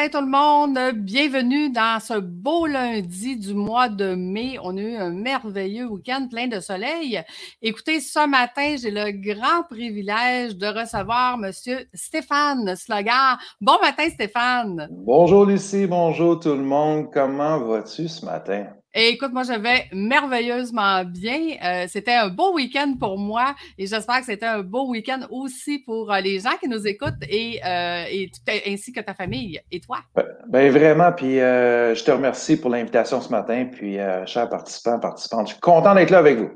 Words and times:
matin 0.00 0.18
tout 0.18 0.24
le 0.24 0.30
monde. 0.30 0.78
Bienvenue 0.94 1.68
dans 1.70 2.00
ce 2.00 2.18
beau 2.18 2.66
lundi 2.66 3.36
du 3.36 3.52
mois 3.54 3.88
de 3.88 4.14
mai. 4.14 4.56
On 4.62 4.76
a 4.76 4.80
eu 4.80 4.96
un 4.96 5.10
merveilleux 5.10 5.86
week-end 5.86 6.26
plein 6.30 6.46
de 6.46 6.58
soleil. 6.60 7.20
Écoutez, 7.60 8.00
ce 8.00 8.26
matin, 8.26 8.76
j'ai 8.80 8.90
le 8.90 9.10
grand 9.10 9.64
privilège 9.64 10.56
de 10.56 10.66
recevoir 10.66 11.36
Monsieur 11.36 11.86
Stéphane 11.92 12.74
Slogar. 12.76 13.38
Bon 13.60 13.78
matin, 13.82 14.08
Stéphane. 14.08 14.88
Bonjour 14.90 15.44
Lucie, 15.44 15.86
bonjour 15.86 16.40
tout 16.40 16.54
le 16.54 16.62
monde. 16.62 17.10
Comment 17.12 17.58
vas-tu 17.58 18.08
ce 18.08 18.24
matin? 18.24 18.68
Et 18.92 19.10
écoute, 19.10 19.32
moi, 19.32 19.44
je 19.44 19.52
vais 19.52 19.84
merveilleusement 19.92 21.04
bien. 21.04 21.56
Euh, 21.64 21.86
c'était 21.88 22.14
un 22.14 22.28
beau 22.28 22.54
week-end 22.54 22.94
pour 22.98 23.18
moi 23.18 23.54
et 23.78 23.86
j'espère 23.86 24.18
que 24.18 24.26
c'était 24.26 24.46
un 24.46 24.62
beau 24.62 24.88
week-end 24.88 25.20
aussi 25.30 25.78
pour 25.78 26.12
euh, 26.12 26.20
les 26.20 26.40
gens 26.40 26.56
qui 26.60 26.68
nous 26.68 26.84
écoutent 26.88 27.22
et, 27.28 27.60
euh, 27.64 28.04
et 28.10 28.30
ainsi 28.66 28.92
que 28.92 29.00
ta 29.00 29.14
famille 29.14 29.60
et 29.70 29.78
toi. 29.78 29.98
Ben, 30.16 30.24
ben 30.48 30.72
vraiment, 30.72 31.12
puis 31.12 31.36
je 31.36 32.02
te 32.02 32.10
remercie 32.10 32.60
pour 32.60 32.70
l'invitation 32.70 33.20
ce 33.20 33.28
matin, 33.28 33.66
puis 33.70 33.98
chers 34.26 34.48
participants, 34.48 34.98
participantes, 34.98 35.48
je 35.48 35.52
suis 35.52 35.60
content 35.60 35.94
d'être 35.94 36.10
là 36.10 36.18
avec 36.18 36.38
vous. 36.38 36.50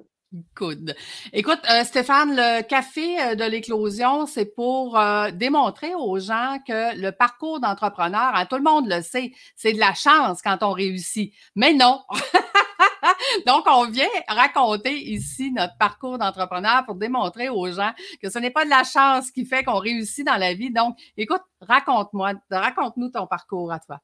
Écoute, 1.33 1.61
euh, 1.71 1.85
Stéphane, 1.85 2.35
le 2.35 2.63
café 2.63 3.21
euh, 3.21 3.35
de 3.35 3.45
l'éclosion, 3.45 4.27
c'est 4.27 4.47
pour 4.47 4.99
euh, 4.99 5.31
démontrer 5.31 5.95
aux 5.95 6.19
gens 6.19 6.59
que 6.67 6.99
le 7.01 7.11
parcours 7.13 7.61
d'entrepreneur, 7.61 8.35
hein, 8.35 8.47
tout 8.47 8.57
le 8.57 8.63
monde 8.63 8.89
le 8.89 9.01
sait, 9.03 9.33
c'est 9.55 9.73
de 9.73 9.79
la 9.79 9.95
chance 9.95 10.43
quand 10.43 10.59
on 10.63 10.73
réussit. 10.73 11.33
Mais 11.55 11.73
non. 11.73 12.03
Donc, 13.47 13.65
on 13.67 13.87
vient 13.87 14.09
raconter 14.29 14.99
ici 14.99 15.53
notre 15.53 15.77
parcours 15.79 16.19
d'entrepreneur 16.19 16.85
pour 16.85 16.97
démontrer 16.97 17.49
aux 17.49 17.71
gens 17.71 17.93
que 18.23 18.31
ce 18.31 18.39
n'est 18.39 18.51
pas 18.51 18.65
de 18.65 18.71
la 18.71 18.83
chance 18.83 19.31
qui 19.31 19.45
fait 19.45 19.63
qu'on 19.63 19.79
réussit 19.79 20.27
dans 20.27 20.37
la 20.37 20.55
vie. 20.55 20.73
Donc, 20.73 20.97
écoute, 21.17 21.43
raconte-moi, 21.61 22.33
raconte-nous 22.51 23.11
ton 23.11 23.27
parcours 23.27 23.73
à 23.73 23.79
toi. 23.79 24.01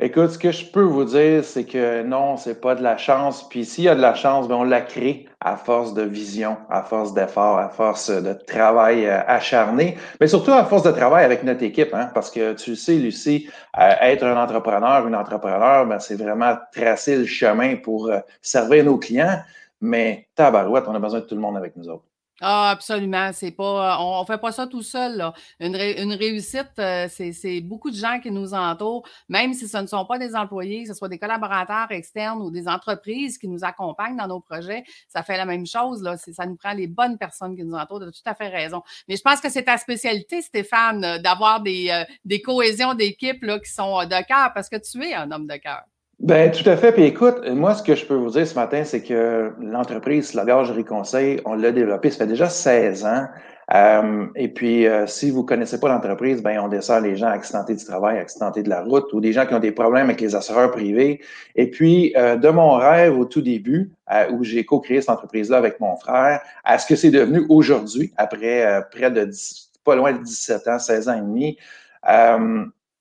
Écoute, 0.00 0.30
ce 0.30 0.38
que 0.38 0.52
je 0.52 0.64
peux 0.64 0.82
vous 0.82 1.04
dire, 1.04 1.44
c'est 1.44 1.64
que 1.64 2.04
non, 2.04 2.36
c'est 2.36 2.60
pas 2.60 2.76
de 2.76 2.82
la 2.84 2.96
chance. 2.96 3.48
Puis 3.48 3.64
s'il 3.64 3.82
y 3.82 3.88
a 3.88 3.96
de 3.96 4.00
la 4.00 4.14
chance, 4.14 4.46
ben 4.46 4.54
on 4.54 4.62
la 4.62 4.80
crée 4.80 5.26
à 5.40 5.56
force 5.56 5.92
de 5.92 6.02
vision, 6.02 6.56
à 6.70 6.84
force 6.84 7.14
d'effort, 7.14 7.58
à 7.58 7.68
force 7.68 8.08
de 8.08 8.32
travail 8.32 9.06
euh, 9.06 9.20
acharné, 9.26 9.98
mais 10.20 10.28
surtout 10.28 10.52
à 10.52 10.64
force 10.64 10.84
de 10.84 10.92
travail 10.92 11.24
avec 11.24 11.42
notre 11.42 11.64
équipe. 11.64 11.92
Hein, 11.94 12.12
parce 12.14 12.30
que 12.30 12.52
tu 12.52 12.76
sais, 12.76 12.94
Lucie, 12.94 13.50
euh, 13.76 13.90
être 14.02 14.22
un 14.24 14.40
entrepreneur, 14.40 15.04
une 15.04 15.16
entrepreneur, 15.16 15.84
ben, 15.84 15.98
c'est 15.98 16.16
vraiment 16.16 16.56
tracer 16.72 17.16
le 17.16 17.26
chemin 17.26 17.74
pour 17.74 18.06
euh, 18.06 18.20
servir 18.40 18.84
nos 18.84 18.98
clients. 18.98 19.40
Mais 19.80 20.28
tabarouette, 20.36 20.84
on 20.86 20.94
a 20.94 21.00
besoin 21.00 21.20
de 21.20 21.24
tout 21.24 21.34
le 21.34 21.40
monde 21.40 21.56
avec 21.56 21.76
nous 21.76 21.88
autres. 21.88 22.07
Ah, 22.40 22.70
absolument. 22.70 23.32
C'est 23.32 23.50
pas, 23.50 23.98
euh, 23.98 24.02
on, 24.02 24.20
ne 24.20 24.26
fait 24.26 24.38
pas 24.38 24.52
ça 24.52 24.68
tout 24.68 24.82
seul. 24.82 25.32
Une, 25.58 25.74
une 25.74 26.12
réussite, 26.12 26.70
euh, 26.78 27.08
c'est 27.10 27.60
beaucoup 27.60 27.90
de 27.90 27.96
gens 27.96 28.20
qui 28.20 28.30
nous 28.30 28.54
entourent, 28.54 29.04
même 29.28 29.54
si 29.54 29.66
ce 29.66 29.78
ne 29.78 29.88
sont 29.88 30.04
pas 30.06 30.18
des 30.18 30.36
employés, 30.36 30.82
que 30.82 30.88
ce 30.88 30.94
soit 30.94 31.08
des 31.08 31.18
collaborateurs 31.18 31.90
externes 31.90 32.40
ou 32.40 32.50
des 32.52 32.68
entreprises 32.68 33.38
qui 33.38 33.48
nous 33.48 33.64
accompagnent 33.64 34.16
dans 34.16 34.28
nos 34.28 34.40
projets. 34.40 34.84
Ça 35.08 35.24
fait 35.24 35.36
la 35.36 35.46
même 35.46 35.66
chose. 35.66 36.00
Là. 36.02 36.16
Ça 36.16 36.46
nous 36.46 36.56
prend 36.56 36.74
les 36.74 36.86
bonnes 36.86 37.18
personnes 37.18 37.56
qui 37.56 37.64
nous 37.64 37.74
entourent. 37.74 38.00
Tu 38.00 38.06
as 38.06 38.12
tout 38.12 38.22
à 38.26 38.34
fait 38.34 38.48
raison. 38.48 38.82
Mais 39.08 39.16
je 39.16 39.22
pense 39.22 39.40
que 39.40 39.50
c'est 39.50 39.64
ta 39.64 39.76
spécialité, 39.76 40.40
Stéphane, 40.40 41.04
euh, 41.04 41.18
d'avoir 41.18 41.60
des, 41.60 42.04
des 42.24 42.40
cohésions 42.40 42.94
d'équipe 42.94 43.40
qui 43.40 43.70
sont 43.70 44.04
de 44.04 44.26
cœur 44.26 44.52
parce 44.54 44.68
que 44.68 44.76
tu 44.76 45.04
es 45.04 45.14
un 45.14 45.30
homme 45.32 45.46
de 45.48 45.56
cœur. 45.56 45.82
Ben, 46.20 46.50
tout 46.50 46.68
à 46.68 46.76
fait. 46.76 46.90
Puis 46.90 47.04
écoute, 47.04 47.48
moi, 47.48 47.74
ce 47.74 47.82
que 47.82 47.94
je 47.94 48.04
peux 48.04 48.16
vous 48.16 48.30
dire 48.30 48.44
ce 48.44 48.56
matin, 48.56 48.82
c'est 48.82 49.02
que 49.02 49.52
l'entreprise 49.60 50.30
Slagagerie 50.30 50.84
Conseil, 50.84 51.40
on 51.44 51.54
l'a 51.54 51.70
développé, 51.70 52.10
ça 52.10 52.18
fait 52.18 52.26
déjà 52.26 52.48
16 52.48 53.04
ans. 53.06 53.26
Euh, 53.72 54.26
et 54.34 54.48
puis, 54.48 54.88
euh, 54.88 55.06
si 55.06 55.30
vous 55.30 55.44
connaissez 55.44 55.78
pas 55.78 55.88
l'entreprise, 55.88 56.42
ben, 56.42 56.58
on 56.58 56.66
dessert 56.66 57.00
les 57.00 57.14
gens 57.14 57.28
accidentés 57.28 57.76
du 57.76 57.84
travail, 57.84 58.18
accidentés 58.18 58.64
de 58.64 58.68
la 58.68 58.82
route 58.82 59.12
ou 59.12 59.20
des 59.20 59.32
gens 59.32 59.46
qui 59.46 59.54
ont 59.54 59.60
des 59.60 59.70
problèmes 59.70 60.06
avec 60.06 60.20
les 60.20 60.34
assureurs 60.34 60.72
privés. 60.72 61.20
Et 61.54 61.70
puis, 61.70 62.12
euh, 62.16 62.34
de 62.34 62.48
mon 62.48 62.72
rêve 62.72 63.16
au 63.16 63.24
tout 63.24 63.42
début, 63.42 63.92
où 64.32 64.42
j'ai 64.42 64.64
co-créé 64.64 65.00
cette 65.00 65.10
entreprise-là 65.10 65.58
avec 65.58 65.78
mon 65.80 65.94
frère, 65.96 66.40
à 66.64 66.78
ce 66.78 66.86
que 66.86 66.96
c'est 66.96 67.10
devenu 67.10 67.44
aujourd'hui, 67.48 68.12
après 68.16 68.82
près 68.90 69.10
de 69.10 69.24
10, 69.24 69.70
pas 69.84 69.94
loin 69.94 70.12
de 70.14 70.22
17 70.22 70.66
ans, 70.66 70.78
16 70.78 71.08
ans 71.10 71.14
et 71.14 71.20
demi, 71.20 71.58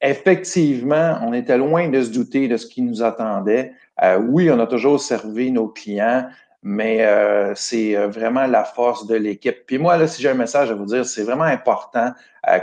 Effectivement, 0.02 1.18
on 1.24 1.34
était 1.34 1.58
loin 1.58 1.90
de 1.90 2.02
se 2.03 2.12
douter 2.12 2.47
de 2.47 2.58
ce 2.58 2.68
qui 2.68 2.84
nous 2.84 3.02
attendait. 3.02 3.74
Euh, 4.03 4.19
oui, 4.19 4.52
on 4.52 4.59
a 4.59 4.68
toujours 4.68 5.02
servi 5.02 5.52
nos 5.52 5.69
clients, 5.69 6.28
mais 6.62 7.03
euh, 7.03 7.53
c'est 7.56 7.96
euh, 7.96 8.07
vraiment 8.07 8.46
la 8.46 8.63
force 8.63 9.07
de 9.07 9.16
l'équipe. 9.16 9.66
Puis 9.66 9.80
moi, 9.80 9.97
là, 9.97 10.07
si 10.07 10.22
j'ai 10.22 10.30
un 10.30 10.36
message 10.36 10.69
à 10.69 10.75
vous 10.75 10.86
dire, 10.86 11.06
c'est 11.06 11.24
vraiment 11.24 11.44
important 11.44 12.12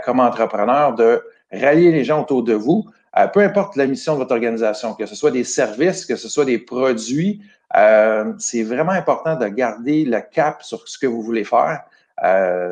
comme 0.06 0.18
entrepreneur 0.18 0.94
de 0.94 1.22
rallier 1.52 1.92
les 1.92 2.04
gens 2.04 2.22
autour 2.22 2.42
de 2.42 2.54
vous, 2.54 2.86
peu 3.34 3.40
importe 3.40 3.76
la 3.76 3.86
mission 3.86 4.14
de 4.14 4.20
votre 4.20 4.32
organisation, 4.32 4.94
que 4.94 5.04
ce 5.04 5.14
soit 5.14 5.30
des 5.30 5.44
services, 5.44 6.06
que 6.06 6.16
ce 6.16 6.26
soit 6.26 6.46
des 6.46 6.56
produits, 6.58 7.42
c'est 8.38 8.62
vraiment 8.62 8.92
important 8.92 9.36
de 9.36 9.46
garder 9.48 10.06
le 10.06 10.22
cap 10.32 10.62
sur 10.62 10.88
ce 10.88 10.98
que 10.98 11.06
vous 11.06 11.20
voulez 11.20 11.44
faire. 11.44 11.82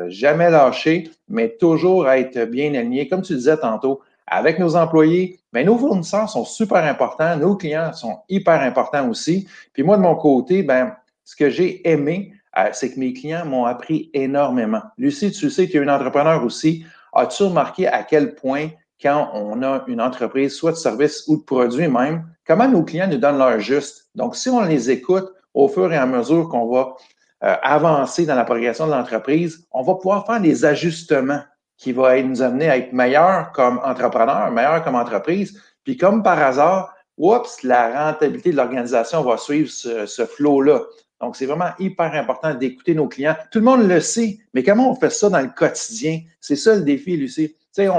jamais 0.07 0.49
lâcher, 0.49 1.11
mais 1.29 1.49
toujours 1.49 2.09
être 2.09 2.45
bien 2.45 2.73
aligné. 2.73 3.07
Comme 3.07 3.21
tu 3.21 3.35
disais 3.35 3.57
tantôt, 3.57 4.01
avec 4.27 4.59
nos 4.59 4.75
employés, 4.75 5.39
mais 5.51 5.63
nos 5.63 5.77
fournisseurs 5.77 6.29
sont 6.29 6.45
super 6.45 6.83
importants, 6.83 7.37
nos 7.37 7.55
clients 7.55 7.93
sont 7.93 8.19
hyper 8.29 8.61
importants 8.61 9.09
aussi. 9.09 9.47
Puis 9.73 9.83
moi, 9.83 9.97
de 9.97 10.01
mon 10.01 10.15
côté, 10.15 10.63
ben, 10.63 10.95
ce 11.23 11.35
que 11.35 11.49
j'ai 11.49 11.87
aimé, 11.89 12.33
euh, 12.57 12.69
c'est 12.71 12.93
que 12.93 12.99
mes 12.99 13.13
clients 13.13 13.45
m'ont 13.45 13.65
appris 13.65 14.09
énormément. 14.13 14.81
Lucie, 14.97 15.31
tu 15.31 15.49
sais 15.49 15.67
tu 15.67 15.77
es 15.77 15.81
une 15.81 15.89
entrepreneur 15.89 16.43
aussi. 16.43 16.85
As-tu 17.13 17.43
remarqué 17.43 17.87
à 17.87 18.03
quel 18.03 18.35
point, 18.35 18.69
quand 19.01 19.31
on 19.33 19.61
a 19.63 19.83
une 19.87 20.01
entreprise, 20.01 20.53
soit 20.53 20.71
de 20.71 20.77
service 20.77 21.25
ou 21.27 21.37
de 21.37 21.43
produit 21.43 21.87
même, 21.87 22.25
comment 22.45 22.67
nos 22.67 22.83
clients 22.83 23.07
nous 23.07 23.17
donnent 23.17 23.37
leur 23.37 23.59
juste? 23.59 24.09
Donc, 24.15 24.35
si 24.35 24.49
on 24.49 24.61
les 24.61 24.89
écoute 24.89 25.29
au 25.53 25.67
fur 25.67 25.91
et 25.91 25.97
à 25.97 26.05
mesure 26.05 26.49
qu'on 26.49 26.67
va 26.71 26.95
euh, 27.43 27.55
avancer 27.61 28.25
dans 28.25 28.35
la 28.35 28.45
progression 28.45 28.87
de 28.87 28.91
l'entreprise, 28.91 29.67
on 29.71 29.83
va 29.83 29.95
pouvoir 29.95 30.25
faire 30.25 30.39
des 30.39 30.65
ajustements 30.65 31.41
qui 31.77 31.91
va 31.91 32.21
nous 32.21 32.41
amener 32.41 32.69
à 32.69 32.77
être 32.77 32.93
meilleur 32.93 33.51
comme 33.51 33.79
entrepreneur, 33.83 34.51
meilleur 34.51 34.83
comme 34.83 34.95
entreprise. 34.95 35.61
Puis 35.83 35.97
comme 35.97 36.23
par 36.23 36.41
hasard, 36.41 36.93
oups, 37.17 37.63
la 37.63 38.07
rentabilité 38.07 38.51
de 38.51 38.57
l'organisation 38.57 39.23
va 39.23 39.37
suivre 39.37 39.69
ce, 39.69 40.25
flot-là. 40.25 40.81
Donc, 41.21 41.35
c'est 41.35 41.45
vraiment 41.45 41.71
hyper 41.79 42.13
important 42.13 42.53
d'écouter 42.53 42.95
nos 42.95 43.07
clients. 43.07 43.35
Tout 43.51 43.59
le 43.59 43.65
monde 43.65 43.87
le 43.87 43.99
sait, 43.99 44.39
mais 44.53 44.63
comment 44.63 44.91
on 44.91 44.95
fait 44.95 45.09
ça 45.09 45.29
dans 45.29 45.39
le 45.39 45.47
quotidien? 45.47 46.19
C'est 46.41 46.55
ça 46.55 46.75
le 46.75 46.81
défi, 46.81 47.15
Lucie. 47.15 47.55
Tu 47.75 47.85
sais, 47.85 47.89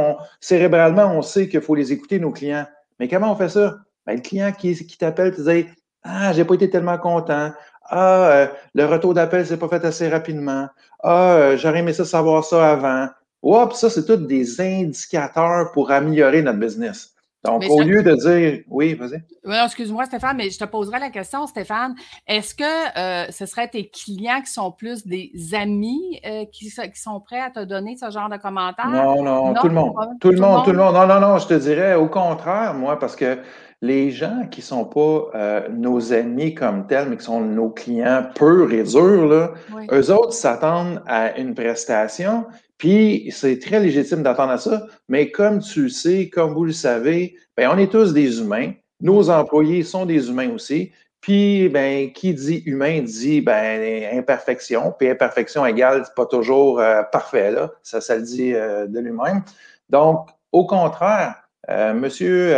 cérébralement, 0.41 1.07
on 1.07 1.23
sait 1.23 1.49
qu'il 1.49 1.61
faut 1.61 1.75
les 1.75 1.93
écouter, 1.93 2.19
nos 2.19 2.31
clients. 2.31 2.67
Mais 3.01 3.09
comment 3.09 3.33
on 3.33 3.37
fait 3.37 3.49
ça? 3.49 3.79
Ben, 4.07 4.17
le 4.17 4.21
client 4.21 4.53
qui, 4.53 4.75
t'appelle 4.99 5.35
te 5.35 5.41
dit 5.41 5.67
Ah, 6.03 6.33
j'ai 6.33 6.45
pas 6.45 6.55
été 6.55 6.69
tellement 6.71 6.99
content. 6.99 7.53
Ah, 7.87 8.29
euh, 8.29 8.47
le 8.75 8.85
retour 8.87 9.15
d'appel 9.15 9.47
s'est 9.47 9.57
pas 9.57 9.69
fait 9.69 9.85
assez 9.85 10.09
rapidement. 10.09 10.69
Ah, 11.03 11.35
euh, 11.35 11.57
j'aurais 11.57 11.81
aimé 11.81 11.93
ça 11.93 12.05
savoir 12.05 12.45
ça 12.45 12.73
avant. 12.73 13.09
Oups, 13.45 13.77
ça, 13.77 13.91
c'est 13.91 14.07
tous 14.07 14.17
des 14.17 14.59
indicateurs 14.61 15.71
pour 15.73 15.91
améliorer 15.91 16.41
notre 16.41 16.59
business. 16.59 17.15
Donc, 17.45 17.63
au 17.69 17.83
lieu 17.83 18.03
de 18.03 18.15
dire, 18.15 18.63
oui, 18.71 18.95
vas-y. 18.95 19.23
Excuse-moi, 19.67 20.07
Stéphane, 20.07 20.39
mais 20.39 20.49
je 20.49 20.59
te 20.59 20.65
poserai 20.65 20.99
la 20.99 21.11
question, 21.11 21.47
Stéphane. 21.47 21.95
Est-ce 22.27 22.55
que 22.55 22.65
euh, 22.65 23.31
ce 23.31 23.45
serait 23.45 23.69
tes 23.69 23.91
clients 23.91 24.41
qui 24.41 24.51
sont 24.51 24.73
plus 24.73 25.07
des 25.07 25.31
amis 25.53 26.21
euh, 26.25 26.47
qui, 26.51 26.71
sont 26.71 27.21
prêts 27.21 27.41
à 27.41 27.51
te 27.51 27.63
donner 27.63 27.99
ce 27.99 28.11
genre 28.11 28.31
de 28.31 28.39
commentaires? 28.39 28.89
Non, 28.89 29.23
non, 29.23 29.53
tout 29.53 29.69
le 29.69 29.75
monde. 29.75 29.93
Tout, 30.23 30.31
le 30.31 30.41
monde, 30.41 30.65
tout 30.65 30.73
le 30.73 30.79
monde. 30.79 30.95
Non, 30.95 31.07
non, 31.07 31.21
non, 31.21 31.37
je 31.37 31.47
te 31.47 31.55
dirais 31.55 31.95
au 31.97 32.09
contraire, 32.09 32.73
moi, 32.73 32.99
parce 32.99 33.15
que 33.15 33.37
les 33.83 34.11
gens 34.11 34.47
qui 34.51 34.61
ne 34.61 34.65
sont 34.65 34.87
pas 34.87 35.29
euh, 35.35 35.69
nos 35.69 36.15
amis 36.15 36.55
comme 36.55 36.87
tels, 36.87 37.11
mais 37.11 37.19
qui 37.19 37.25
sont 37.25 37.43
nos 37.43 37.69
clients 37.69 38.25
purs 38.35 38.73
et 38.73 38.85
durs, 38.85 39.27
là, 39.27 39.51
eux 39.93 40.11
autres 40.11 40.33
s'attendent 40.33 41.03
à 41.07 41.39
une 41.39 41.55
prestation, 41.55 42.47
puis 42.85 43.31
c'est 43.31 43.59
très 43.61 43.81
légitime 43.81 44.23
d'attendre 44.23 44.53
à 44.53 44.59
ça, 44.59 44.85
mais 45.09 45.31
comme 45.31 45.61
tu 45.61 45.85
le 45.85 45.89
sais, 45.89 46.29
comme 46.29 46.53
vous 46.53 46.67
le 46.67 46.73
savez, 46.73 47.35
ben, 47.57 47.71
on 47.73 47.79
est 47.79 47.91
tous 47.91 48.13
des 48.13 48.41
humains. 48.41 48.73
Nos 49.01 49.31
employés 49.31 49.83
sont 49.83 50.05
des 50.05 50.29
humains 50.29 50.51
aussi. 50.51 50.93
Puis, 51.23 51.71
ben, 51.71 52.13
qui 52.13 52.35
dit 52.35 52.63
humain 52.67 53.01
dit 53.01 53.41
ben, 53.41 54.19
imperfection. 54.19 54.93
Puis 54.99 55.09
imperfection 55.09 55.65
égale 55.65 56.05
pas 56.15 56.27
toujours 56.27 56.79
euh, 56.79 57.03
parfait, 57.05 57.53
là. 57.53 57.71
Ça, 57.83 58.03
ça 58.03 58.17
le 58.17 58.23
dit 58.23 58.53
euh, 58.53 58.87
de 58.87 59.01
lui-même. 59.01 59.41
Donc, 59.89 60.29
au 60.53 60.67
contraire, 60.67 61.37
euh, 61.71 61.95
monsieur, 61.95 62.51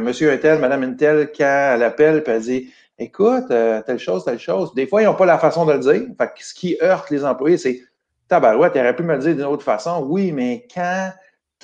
monsieur 0.00 0.32
Intel, 0.32 0.58
madame 0.58 0.82
Intel, 0.82 1.32
quand 1.34 1.72
elle 1.76 1.82
appelle, 1.82 2.22
elle 2.26 2.42
dit 2.42 2.70
Écoute, 2.98 3.48
telle 3.48 3.98
chose, 3.98 4.22
telle 4.26 4.38
chose. 4.38 4.74
Des 4.74 4.86
fois, 4.86 5.00
ils 5.00 5.06
n'ont 5.06 5.14
pas 5.14 5.24
la 5.24 5.38
façon 5.38 5.64
de 5.64 5.72
le 5.72 5.78
dire. 5.78 6.02
Fait 6.18 6.26
que 6.26 6.44
ce 6.44 6.52
qui 6.52 6.76
heurte 6.82 7.08
les 7.08 7.24
employés, 7.24 7.56
c'est 7.56 7.80
Tabarouette, 8.32 8.72
tu 8.72 8.78
aurais 8.78 8.96
pu 8.96 9.02
me 9.02 9.12
le 9.12 9.18
dire 9.18 9.34
d'une 9.34 9.44
autre 9.44 9.62
façon. 9.62 10.06
Oui, 10.08 10.32
mais 10.32 10.66
quand 10.72 11.10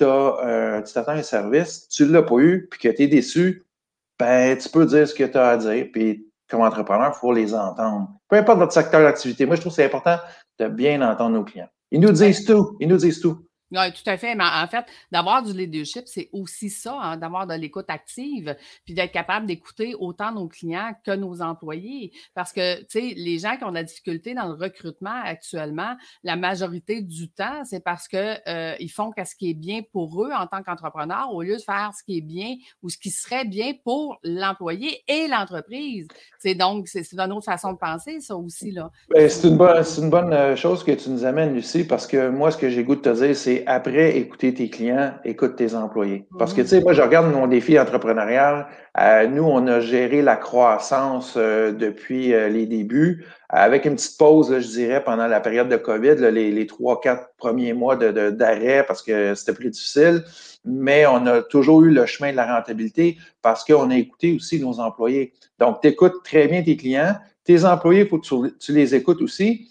euh, 0.03 0.83
tu 0.83 0.93
t'attends 0.93 1.13
un 1.13 1.23
service, 1.23 1.87
tu 1.89 2.03
ne 2.03 2.11
l'as 2.11 2.21
pas 2.21 2.35
eu, 2.37 2.67
puis 2.69 2.79
que 2.79 2.95
tu 2.95 3.01
es 3.01 3.07
déçu, 3.07 3.65
ben, 4.19 4.55
tu 4.55 4.69
peux 4.69 4.85
dire 4.85 5.07
ce 5.07 5.15
que 5.15 5.23
tu 5.23 5.35
as 5.35 5.49
à 5.49 5.57
dire. 5.57 5.87
Puis, 5.91 6.27
comme 6.47 6.61
entrepreneur, 6.61 7.11
il 7.11 7.19
faut 7.19 7.33
les 7.33 7.55
entendre. 7.55 8.09
Peu 8.29 8.35
importe 8.35 8.59
votre 8.59 8.71
secteur 8.71 9.01
d'activité. 9.01 9.47
Moi, 9.47 9.55
je 9.55 9.61
trouve 9.61 9.71
que 9.71 9.77
c'est 9.77 9.85
important 9.85 10.17
de 10.59 10.67
bien 10.67 11.01
entendre 11.01 11.37
nos 11.37 11.43
clients. 11.43 11.69
Ils 11.89 11.99
nous 11.99 12.11
disent 12.11 12.45
tout. 12.45 12.77
Ils 12.79 12.87
nous 12.87 12.97
disent 12.97 13.19
tout. 13.19 13.48
Oui, 13.71 13.93
tout 13.93 14.09
à 14.09 14.17
fait. 14.17 14.35
Mais 14.35 14.43
en 14.43 14.67
fait, 14.67 14.85
d'avoir 15.11 15.43
du 15.43 15.53
leadership, 15.53 16.03
c'est 16.05 16.29
aussi 16.33 16.69
ça, 16.69 16.97
hein, 16.99 17.17
d'avoir 17.17 17.45
de 17.45 17.53
l'écoute 17.53 17.85
active, 17.89 18.55
puis 18.83 18.93
d'être 18.93 19.11
capable 19.11 19.45
d'écouter 19.45 19.95
autant 19.99 20.31
nos 20.31 20.47
clients 20.47 20.91
que 21.05 21.11
nos 21.11 21.41
employés. 21.41 22.11
Parce 22.33 22.51
que, 22.51 22.79
tu 22.81 22.85
sais, 22.89 23.13
les 23.15 23.39
gens 23.39 23.57
qui 23.57 23.63
ont 23.63 23.69
de 23.69 23.75
la 23.75 23.83
difficulté 23.83 24.33
dans 24.33 24.47
le 24.47 24.53
recrutement 24.53 25.21
actuellement, 25.23 25.95
la 26.23 26.35
majorité 26.35 27.01
du 27.01 27.29
temps, 27.29 27.63
c'est 27.63 27.83
parce 27.83 28.07
qu'ils 28.07 28.41
euh, 28.47 28.75
font 28.89 29.11
ce 29.17 29.35
qui 29.35 29.51
est 29.51 29.55
bien 29.55 29.81
pour 29.91 30.23
eux 30.23 30.31
en 30.31 30.47
tant 30.47 30.63
qu'entrepreneur 30.63 31.33
au 31.33 31.43
lieu 31.43 31.57
de 31.57 31.61
faire 31.61 31.91
ce 31.97 32.03
qui 32.03 32.17
est 32.17 32.21
bien 32.21 32.55
ou 32.81 32.89
ce 32.89 32.97
qui 32.97 33.11
serait 33.11 33.45
bien 33.45 33.73
pour 33.83 34.17
l'employé 34.23 35.03
et 35.07 35.27
l'entreprise. 35.27 36.07
C'est 36.39 36.55
donc, 36.55 36.87
c'est 36.87 37.05
une 37.13 37.31
autre 37.31 37.45
façon 37.45 37.73
de 37.73 37.77
penser, 37.77 38.19
ça 38.21 38.35
aussi. 38.35 38.71
là. 38.71 38.91
Ben, 39.09 39.29
c'est 39.29 39.47
une, 39.47 39.57
bonne, 39.57 39.83
une 39.97 40.09
bonne 40.09 40.33
euh, 40.33 40.55
chose 40.55 40.83
que 40.83 40.91
tu 40.91 41.09
nous 41.09 41.25
amènes, 41.25 41.53
Lucie, 41.53 41.83
parce 41.83 42.07
que 42.07 42.29
moi, 42.29 42.51
ce 42.51 42.57
que 42.57 42.69
j'ai 42.69 42.83
goût 42.83 42.95
de 42.95 43.01
te 43.01 43.09
dire, 43.09 43.35
c'est 43.35 43.58
après 43.65 44.17
écouter 44.17 44.53
tes 44.53 44.69
clients, 44.69 45.13
écoute 45.23 45.55
tes 45.55 45.75
employés. 45.75 46.25
Parce 46.37 46.53
que, 46.53 46.61
tu 46.61 46.67
sais, 46.67 46.81
moi, 46.81 46.93
je 46.93 47.01
regarde 47.01 47.31
mon 47.31 47.47
défi 47.47 47.79
entrepreneurial. 47.79 48.67
Euh, 48.99 49.27
nous, 49.27 49.43
on 49.43 49.65
a 49.67 49.79
géré 49.79 50.21
la 50.21 50.35
croissance 50.35 51.35
euh, 51.37 51.71
depuis 51.71 52.33
euh, 52.33 52.49
les 52.49 52.65
débuts, 52.65 53.25
avec 53.49 53.85
une 53.85 53.95
petite 53.95 54.17
pause, 54.17 54.59
je 54.59 54.67
dirais, 54.67 55.03
pendant 55.03 55.27
la 55.27 55.39
période 55.39 55.69
de 55.69 55.77
COVID, 55.77 56.15
les 56.31 56.67
trois, 56.67 56.99
quatre 57.01 57.29
premiers 57.37 57.73
mois 57.73 57.95
d'arrêt 57.95 58.83
parce 58.87 59.01
que 59.01 59.35
c'était 59.35 59.53
plus 59.53 59.69
difficile. 59.69 60.23
Mais 60.65 61.05
on 61.05 61.25
a 61.25 61.41
toujours 61.41 61.83
eu 61.83 61.91
le 61.91 62.05
chemin 62.05 62.31
de 62.31 62.37
la 62.37 62.55
rentabilité 62.55 63.17
parce 63.41 63.63
qu'on 63.63 63.89
a 63.91 63.95
écouté 63.95 64.35
aussi 64.35 64.59
nos 64.59 64.79
employés. 64.79 65.33
Donc, 65.57 65.81
tu 65.81 65.87
écoutes 65.87 66.23
très 66.23 66.47
bien 66.47 66.61
tes 66.61 66.77
clients. 66.77 67.15
Tes 67.43 67.65
employés, 67.65 68.01
il 68.01 68.07
faut 68.07 68.19
que 68.19 68.57
tu 68.57 68.73
les 68.73 68.93
écoutes 68.93 69.21
aussi. 69.21 69.69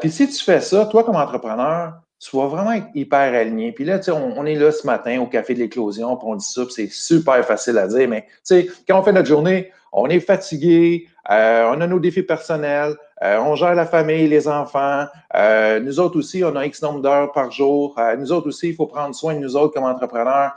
Puis 0.00 0.10
si 0.10 0.28
tu 0.28 0.42
fais 0.42 0.60
ça, 0.60 0.86
toi, 0.86 1.04
comme 1.04 1.16
entrepreneur, 1.16 1.94
vas 2.32 2.46
vraiment 2.46 2.82
hyper 2.94 3.34
aligné. 3.34 3.72
Puis 3.72 3.84
là, 3.84 3.98
tu 3.98 4.06
sais, 4.06 4.10
on, 4.10 4.44
est 4.44 4.56
là 4.56 4.72
ce 4.72 4.86
matin 4.86 5.20
au 5.20 5.26
Café 5.26 5.54
de 5.54 5.60
l'Éclosion, 5.60 6.16
puis 6.16 6.26
on 6.28 6.34
dit 6.36 6.46
ça, 6.46 6.62
c'est 6.70 6.90
super 6.90 7.44
facile 7.44 7.78
à 7.78 7.86
dire, 7.86 8.08
mais 8.08 8.22
tu 8.22 8.28
sais, 8.42 8.68
quand 8.88 8.98
on 8.98 9.02
fait 9.02 9.12
notre 9.12 9.28
journée, 9.28 9.70
on 9.92 10.08
est 10.08 10.20
fatigué, 10.20 11.06
euh, 11.30 11.70
on 11.72 11.80
a 11.80 11.86
nos 11.86 12.00
défis 12.00 12.22
personnels, 12.22 12.96
euh, 13.22 13.38
on 13.38 13.54
gère 13.54 13.74
la 13.74 13.86
famille, 13.86 14.28
les 14.28 14.48
enfants. 14.48 15.06
Euh, 15.34 15.80
nous 15.80 16.00
autres 16.00 16.18
aussi, 16.18 16.42
on 16.44 16.54
a 16.56 16.66
X 16.66 16.82
nombre 16.82 17.00
d'heures 17.00 17.32
par 17.32 17.50
jour. 17.50 17.98
nous 18.18 18.32
autres 18.32 18.48
aussi, 18.48 18.68
il 18.68 18.74
faut 18.74 18.86
prendre 18.86 19.14
soin 19.14 19.34
de 19.34 19.40
nous 19.40 19.56
autres 19.56 19.74
comme 19.74 19.84
entrepreneurs. 19.84 20.54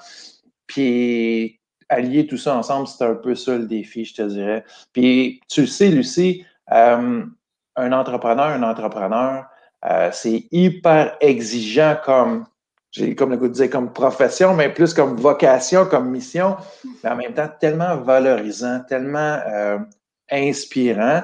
Puis 0.68 1.60
allier 1.90 2.26
tout 2.26 2.38
ça 2.38 2.56
ensemble, 2.56 2.88
c'est 2.88 3.04
un 3.04 3.16
peu 3.16 3.36
ça 3.36 3.58
le 3.58 3.66
défi, 3.66 4.06
je 4.06 4.16
te 4.16 4.22
dirais. 4.22 4.64
Puis 4.94 5.42
tu 5.50 5.62
le 5.62 5.68
sais, 5.68 5.90
Lucie, 5.90 6.46
un 6.68 7.32
entrepreneur, 7.78 8.48
un 8.48 8.64
entrepreneur, 8.64 9.46
euh, 9.90 10.10
c'est 10.12 10.46
hyper 10.52 11.18
exigeant 11.22 11.98
comme, 12.04 12.46
comme 13.18 13.32
le 13.32 13.38
goût 13.38 13.48
de 13.48 13.54
dire 13.54 13.70
comme 13.70 13.92
profession, 13.92 14.54
mais 14.54 14.70
plus 14.70 14.94
comme 14.94 15.16
vocation, 15.16 15.86
comme 15.86 16.10
mission, 16.10 16.58
mais 17.04 17.10
en 17.10 17.16
même 17.16 17.34
temps 17.34 17.50
tellement 17.60 17.98
valorisant, 17.98 18.82
tellement 18.88 19.40
euh, 19.48 19.80
inspirant. 20.32 21.22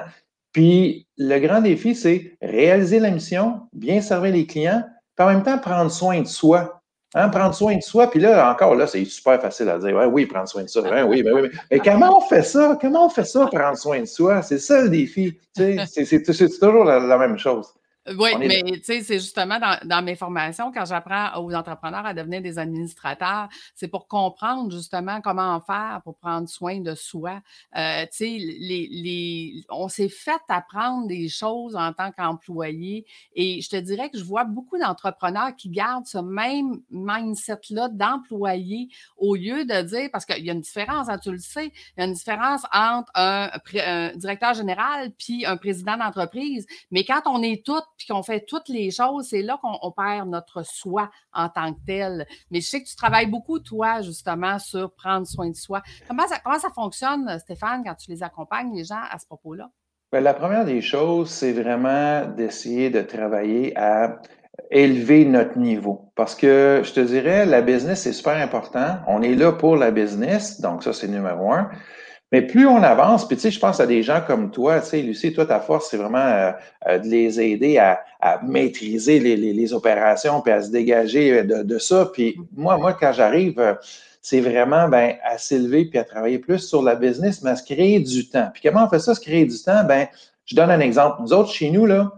Puis 0.52 1.06
le 1.16 1.38
grand 1.38 1.60
défi, 1.60 1.94
c'est 1.94 2.36
réaliser 2.42 2.98
la 2.98 3.10
mission, 3.10 3.62
bien 3.72 4.00
servir 4.00 4.32
les 4.32 4.46
clients, 4.46 4.82
puis 5.16 5.26
en 5.26 5.30
même 5.30 5.42
temps 5.42 5.58
prendre 5.58 5.90
soin 5.90 6.20
de 6.20 6.26
soi. 6.26 6.78
Hein, 7.14 7.30
prendre 7.30 7.54
soin 7.54 7.74
de 7.74 7.82
soi, 7.82 8.10
puis 8.10 8.20
là, 8.20 8.52
encore, 8.52 8.74
là, 8.74 8.86
c'est 8.86 9.02
super 9.06 9.40
facile 9.40 9.70
à 9.70 9.78
dire. 9.78 9.96
oui, 10.12 10.26
prendre 10.26 10.46
soin 10.46 10.64
de 10.64 10.68
soi. 10.68 10.82
oui, 11.06 11.22
ben 11.22 11.32
oui, 11.32 11.48
mais, 11.70 11.78
comment 11.78 12.18
on 12.18 12.20
fait 12.20 12.42
ça? 12.42 12.76
Comment 12.78 13.06
on 13.06 13.08
fait 13.08 13.24
ça, 13.24 13.46
prendre 13.46 13.78
soin 13.78 14.00
de 14.00 14.04
soi? 14.04 14.42
C'est 14.42 14.58
ça 14.58 14.82
le 14.82 14.90
défi. 14.90 15.38
c'est 15.54 16.58
toujours 16.60 16.84
la, 16.84 17.16
même 17.16 17.38
chose. 17.38 17.72
Oui, 18.16 18.30
mais 18.38 18.62
tu 18.62 18.84
sais, 18.84 19.02
c'est 19.02 19.18
justement 19.18 19.58
dans, 19.84 20.04
mes 20.04 20.14
formations, 20.14 20.72
quand 20.72 20.84
j'apprends 20.84 21.40
aux 21.42 21.52
entrepreneurs 21.54 22.06
à 22.06 22.14
devenir 22.14 22.40
des 22.40 22.58
administrateurs, 22.58 23.48
c'est 23.74 23.88
pour 23.88 24.08
comprendre 24.08 24.70
justement 24.70 25.20
comment 25.20 25.60
faire 25.60 26.00
pour 26.04 26.16
prendre 26.16 26.48
soin 26.48 26.80
de 26.80 26.94
soi. 26.94 27.40
Euh, 27.76 28.02
tu 28.02 28.08
sais, 28.12 28.38
les, 28.38 28.88
les, 28.90 29.64
on 29.70 29.88
s'est 29.88 30.08
fait 30.08 30.40
apprendre 30.48 31.06
des 31.08 31.28
choses 31.28 31.76
en 31.76 31.92
tant 31.92 32.10
qu'employé 32.12 33.06
et 33.34 33.60
je 33.60 33.68
te 33.68 33.76
dirais 33.76 34.10
que 34.10 34.18
je 34.18 34.24
vois 34.24 34.44
beaucoup 34.44 34.78
d'entrepreneurs 34.78 35.54
qui 35.56 35.68
gardent 35.68 36.06
ce 36.06 36.18
même 36.18 36.80
mindset-là 36.90 37.88
d'employé 37.88 38.88
au 39.16 39.34
lieu 39.34 39.64
de 39.64 39.82
dire, 39.82 40.08
parce 40.12 40.24
qu'il 40.24 40.44
y 40.44 40.50
a 40.50 40.52
une 40.52 40.60
différence, 40.60 41.08
hein, 41.08 41.18
tu 41.18 41.32
le 41.32 41.38
sais, 41.38 41.72
il 41.96 42.00
y 42.00 42.02
a 42.02 42.06
une 42.06 42.14
différence 42.14 42.62
entre 42.72 43.10
un, 43.14 43.50
un 43.84 44.16
directeur 44.16 44.54
général 44.54 45.10
puis 45.18 45.44
un 45.44 45.56
président 45.56 45.96
d'entreprise, 45.96 46.66
mais 46.90 47.04
quand 47.04 47.22
on 47.26 47.42
est 47.42 47.64
toutes 47.64 47.84
puis 47.98 48.06
qu'on 48.06 48.22
fait 48.22 48.44
toutes 48.46 48.68
les 48.68 48.90
choses, 48.90 49.26
c'est 49.28 49.42
là 49.42 49.58
qu'on 49.60 49.90
perd 49.90 50.28
notre 50.28 50.62
soi 50.62 51.10
en 51.32 51.48
tant 51.48 51.74
que 51.74 51.80
tel. 51.86 52.26
Mais 52.50 52.60
je 52.60 52.68
sais 52.68 52.82
que 52.82 52.88
tu 52.88 52.96
travailles 52.96 53.26
beaucoup, 53.26 53.58
toi, 53.58 54.00
justement, 54.00 54.58
sur 54.58 54.94
prendre 54.94 55.26
soin 55.26 55.50
de 55.50 55.56
soi. 55.56 55.82
Comment 56.06 56.26
ça, 56.26 56.70
fonctionne, 56.74 57.38
Stéphane, 57.40 57.82
quand 57.84 57.96
tu 57.96 58.10
les 58.10 58.22
accompagnes, 58.22 58.74
les 58.74 58.84
gens, 58.84 59.02
à 59.10 59.18
ce 59.18 59.26
propos-là? 59.26 59.68
Bien, 60.12 60.20
la 60.20 60.32
première 60.32 60.64
des 60.64 60.80
choses, 60.80 61.28
c'est 61.28 61.52
vraiment 61.52 62.24
d'essayer 62.26 62.88
de 62.88 63.02
travailler 63.02 63.76
à 63.76 64.20
élever 64.70 65.24
notre 65.24 65.58
niveau. 65.58 66.10
Parce 66.14 66.34
que 66.34 66.82
je 66.84 66.92
te 66.92 67.00
dirais, 67.00 67.46
la 67.46 67.62
business, 67.62 68.02
c'est 68.02 68.12
super 68.12 68.36
important. 68.36 68.98
On 69.06 69.22
est 69.22 69.34
là 69.34 69.52
pour 69.52 69.76
la 69.76 69.90
business, 69.90 70.60
donc 70.60 70.82
ça, 70.82 70.92
c'est 70.92 71.08
numéro 71.08 71.52
un. 71.52 71.70
Mais 72.30 72.42
plus 72.42 72.66
on 72.66 72.82
avance, 72.82 73.26
puis 73.26 73.36
tu 73.36 73.42
sais, 73.42 73.50
je 73.50 73.58
pense 73.58 73.80
à 73.80 73.86
des 73.86 74.02
gens 74.02 74.20
comme 74.26 74.50
toi, 74.50 74.80
tu 74.80 74.88
sais, 74.88 75.02
Lucie, 75.02 75.32
toi, 75.32 75.46
ta 75.46 75.60
force, 75.60 75.88
c'est 75.90 75.96
vraiment 75.96 76.18
euh, 76.18 76.52
euh, 76.86 76.98
de 76.98 77.06
les 77.06 77.40
aider 77.40 77.78
à, 77.78 78.02
maîtriser 78.42 79.18
les, 79.18 79.72
opérations, 79.72 80.40
puis 80.42 80.52
à 80.52 80.60
se 80.60 80.70
dégager 80.70 81.42
de, 81.44 81.62
de 81.62 81.78
ça. 81.78 82.10
Puis 82.12 82.36
moi, 82.54 82.76
moi, 82.76 82.92
quand 82.92 83.12
j'arrive, 83.12 83.58
euh, 83.58 83.74
c'est 84.20 84.40
vraiment 84.40 84.88
ben, 84.88 85.14
à 85.24 85.38
s'élever 85.38 85.86
puis 85.86 85.98
à 85.98 86.04
travailler 86.04 86.38
plus 86.38 86.58
sur 86.58 86.82
la 86.82 86.96
business, 86.96 87.42
mais 87.42 87.50
à 87.50 87.56
se 87.56 87.64
créer 87.64 88.00
du 88.00 88.28
temps. 88.28 88.50
Puis 88.52 88.62
comment 88.62 88.84
on 88.84 88.90
fait 88.90 88.98
ça, 88.98 89.14
se 89.14 89.20
créer 89.20 89.46
du 89.46 89.62
temps? 89.62 89.84
Ben, 89.84 90.08
je 90.44 90.54
donne 90.54 90.70
un 90.70 90.80
exemple. 90.80 91.22
Nous 91.22 91.32
autres, 91.32 91.50
chez 91.50 91.70
nous, 91.70 91.86
là, 91.86 92.12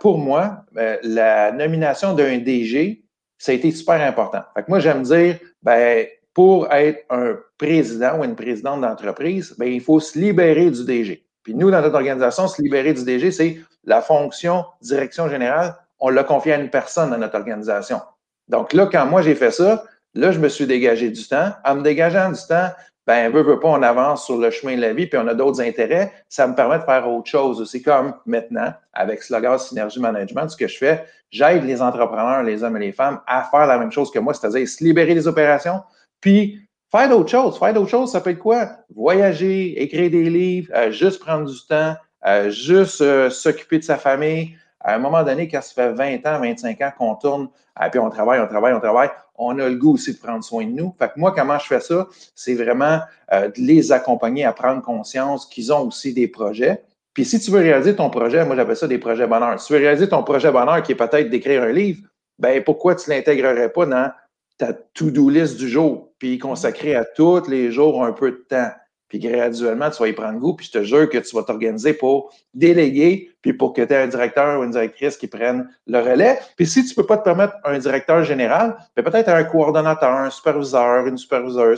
pour 0.00 0.18
moi, 0.18 0.64
la 1.02 1.50
nomination 1.50 2.12
d'un 2.12 2.38
DG, 2.38 3.02
ça 3.38 3.52
a 3.52 3.54
été 3.54 3.70
super 3.70 4.00
important. 4.06 4.42
Fait 4.54 4.62
que 4.62 4.68
moi, 4.68 4.80
j'aime 4.80 5.02
dire, 5.02 5.38
ben, 5.62 6.06
pour 6.36 6.70
être 6.70 7.02
un 7.08 7.38
président 7.56 8.18
ou 8.18 8.24
une 8.24 8.36
présidente 8.36 8.82
d'entreprise, 8.82 9.54
ben, 9.58 9.72
il 9.72 9.80
faut 9.80 10.00
se 10.00 10.18
libérer 10.18 10.70
du 10.70 10.84
DG. 10.84 11.24
Puis 11.42 11.54
nous, 11.54 11.70
dans 11.70 11.80
notre 11.80 11.94
organisation, 11.94 12.46
se 12.46 12.60
libérer 12.60 12.92
du 12.92 13.06
DG, 13.06 13.32
c'est 13.32 13.56
la 13.84 14.02
fonction 14.02 14.66
direction 14.82 15.30
générale. 15.30 15.74
On 15.98 16.10
l'a 16.10 16.24
confié 16.24 16.52
à 16.52 16.58
une 16.58 16.68
personne 16.68 17.08
dans 17.08 17.16
notre 17.16 17.38
organisation. 17.38 18.02
Donc 18.48 18.74
là, 18.74 18.86
quand 18.92 19.06
moi 19.06 19.22
j'ai 19.22 19.34
fait 19.34 19.50
ça, 19.50 19.84
là, 20.12 20.30
je 20.30 20.38
me 20.38 20.50
suis 20.50 20.66
dégagé 20.66 21.08
du 21.08 21.26
temps. 21.26 21.52
En 21.64 21.76
me 21.76 21.82
dégageant 21.82 22.30
du 22.30 22.40
temps, 22.46 22.68
ben, 23.06 23.32
veut, 23.32 23.42
veut 23.42 23.58
pas, 23.58 23.68
on 23.68 23.82
avance 23.82 24.26
sur 24.26 24.36
le 24.36 24.50
chemin 24.50 24.76
de 24.76 24.82
la 24.82 24.92
vie, 24.92 25.06
puis 25.06 25.18
on 25.18 25.26
a 25.28 25.32
d'autres 25.32 25.62
intérêts. 25.62 26.12
Ça 26.28 26.46
me 26.46 26.54
permet 26.54 26.80
de 26.80 26.84
faire 26.84 27.08
autre 27.08 27.30
chose 27.30 27.66
C'est 27.66 27.80
Comme 27.80 28.12
maintenant, 28.26 28.74
avec 28.92 29.22
Slogan 29.22 29.58
Synergie 29.58 30.00
Management, 30.00 30.50
ce 30.50 30.56
que 30.58 30.68
je 30.68 30.76
fais, 30.76 31.06
j'aide 31.30 31.64
les 31.64 31.80
entrepreneurs, 31.80 32.42
les 32.42 32.62
hommes 32.62 32.76
et 32.76 32.80
les 32.80 32.92
femmes, 32.92 33.20
à 33.26 33.42
faire 33.44 33.66
la 33.66 33.78
même 33.78 33.90
chose 33.90 34.10
que 34.10 34.18
moi, 34.18 34.34
c'est-à-dire 34.34 34.68
se 34.68 34.84
libérer 34.84 35.14
des 35.14 35.26
opérations, 35.26 35.80
puis, 36.26 36.58
faire 36.90 37.08
d'autres 37.08 37.30
choses. 37.30 37.56
Faire 37.56 37.72
d'autres 37.72 37.88
choses, 37.88 38.10
ça 38.10 38.20
peut 38.20 38.30
être 38.30 38.40
quoi? 38.40 38.68
Voyager, 38.92 39.80
écrire 39.80 40.10
des 40.10 40.28
livres, 40.28 40.72
euh, 40.74 40.90
juste 40.90 41.20
prendre 41.20 41.48
du 41.48 41.66
temps, 41.68 41.94
euh, 42.26 42.50
juste 42.50 43.00
euh, 43.00 43.30
s'occuper 43.30 43.78
de 43.78 43.84
sa 43.84 43.96
famille. 43.96 44.56
À 44.80 44.96
un 44.96 44.98
moment 44.98 45.22
donné, 45.22 45.46
quand 45.46 45.62
ça 45.62 45.72
fait 45.72 45.92
20 45.92 46.26
ans, 46.26 46.40
25 46.40 46.80
ans 46.80 46.90
qu'on 46.98 47.14
tourne, 47.14 47.48
et 47.80 47.90
puis 47.90 48.00
on 48.00 48.10
travaille, 48.10 48.40
on 48.40 48.48
travaille, 48.48 48.74
on 48.74 48.80
travaille, 48.80 49.10
on 49.36 49.56
a 49.60 49.68
le 49.68 49.76
goût 49.76 49.94
aussi 49.94 50.14
de 50.14 50.18
prendre 50.18 50.42
soin 50.42 50.64
de 50.64 50.72
nous. 50.72 50.92
Fait 50.98 51.06
que 51.06 51.12
moi, 51.20 51.32
comment 51.32 51.60
je 51.60 51.66
fais 51.66 51.80
ça? 51.80 52.08
C'est 52.34 52.54
vraiment 52.54 53.00
de 53.32 53.52
les 53.56 53.92
accompagner 53.92 54.44
à 54.44 54.52
prendre 54.52 54.82
conscience 54.82 55.46
qu'ils 55.46 55.72
ont 55.72 55.86
aussi 55.86 56.12
des 56.12 56.26
projets. 56.26 56.82
Puis 57.14 57.24
si 57.24 57.38
tu 57.38 57.50
veux 57.50 57.60
réaliser 57.60 57.94
ton 57.94 58.10
projet, 58.10 58.44
moi 58.44 58.56
j'appelle 58.56 58.76
ça 58.76 58.88
des 58.88 58.98
projets 58.98 59.26
bonheur. 59.26 59.60
Si 59.60 59.66
tu 59.66 59.72
veux 59.74 59.78
réaliser 59.80 60.08
ton 60.08 60.22
projet 60.22 60.50
bonheur 60.50 60.82
qui 60.82 60.92
est 60.92 60.96
peut-être 60.96 61.28
d'écrire 61.28 61.62
un 61.62 61.72
livre, 61.72 62.00
ben 62.38 62.62
pourquoi 62.64 62.94
tu 62.94 63.10
ne 63.10 63.16
l'intégrerais 63.16 63.72
pas 63.72 63.86
dans 63.86 64.10
ta 64.58 64.72
to-do 64.72 65.28
list 65.28 65.56
du 65.56 65.68
jour, 65.68 66.12
puis 66.18 66.38
consacrer 66.38 66.94
à 66.94 67.04
tous 67.04 67.48
les 67.48 67.70
jours 67.72 68.04
un 68.04 68.12
peu 68.12 68.30
de 68.30 68.44
temps. 68.48 68.70
Puis 69.08 69.20
graduellement, 69.20 69.88
tu 69.90 70.02
vas 70.02 70.08
y 70.08 70.12
prendre 70.12 70.38
goût, 70.40 70.54
puis 70.54 70.66
je 70.66 70.78
te 70.78 70.82
jure 70.82 71.08
que 71.08 71.18
tu 71.18 71.36
vas 71.36 71.44
t'organiser 71.44 71.92
pour 71.92 72.34
déléguer, 72.54 73.30
puis 73.40 73.52
pour 73.52 73.72
que 73.72 73.82
tu 73.82 73.92
aies 73.92 74.02
un 74.02 74.08
directeur 74.08 74.58
ou 74.58 74.64
une 74.64 74.72
directrice 74.72 75.16
qui 75.16 75.28
prenne 75.28 75.68
le 75.86 76.00
relais. 76.00 76.40
Puis 76.56 76.66
si 76.66 76.84
tu 76.84 76.90
ne 76.90 76.94
peux 76.96 77.06
pas 77.06 77.18
te 77.18 77.22
permettre 77.22 77.54
un 77.64 77.78
directeur 77.78 78.24
général, 78.24 78.76
ben 78.96 79.04
peut-être 79.04 79.28
un 79.28 79.44
coordonnateur, 79.44 80.10
un 80.10 80.30
superviseur, 80.30 81.06
une 81.06 81.18
superviseure, 81.18 81.76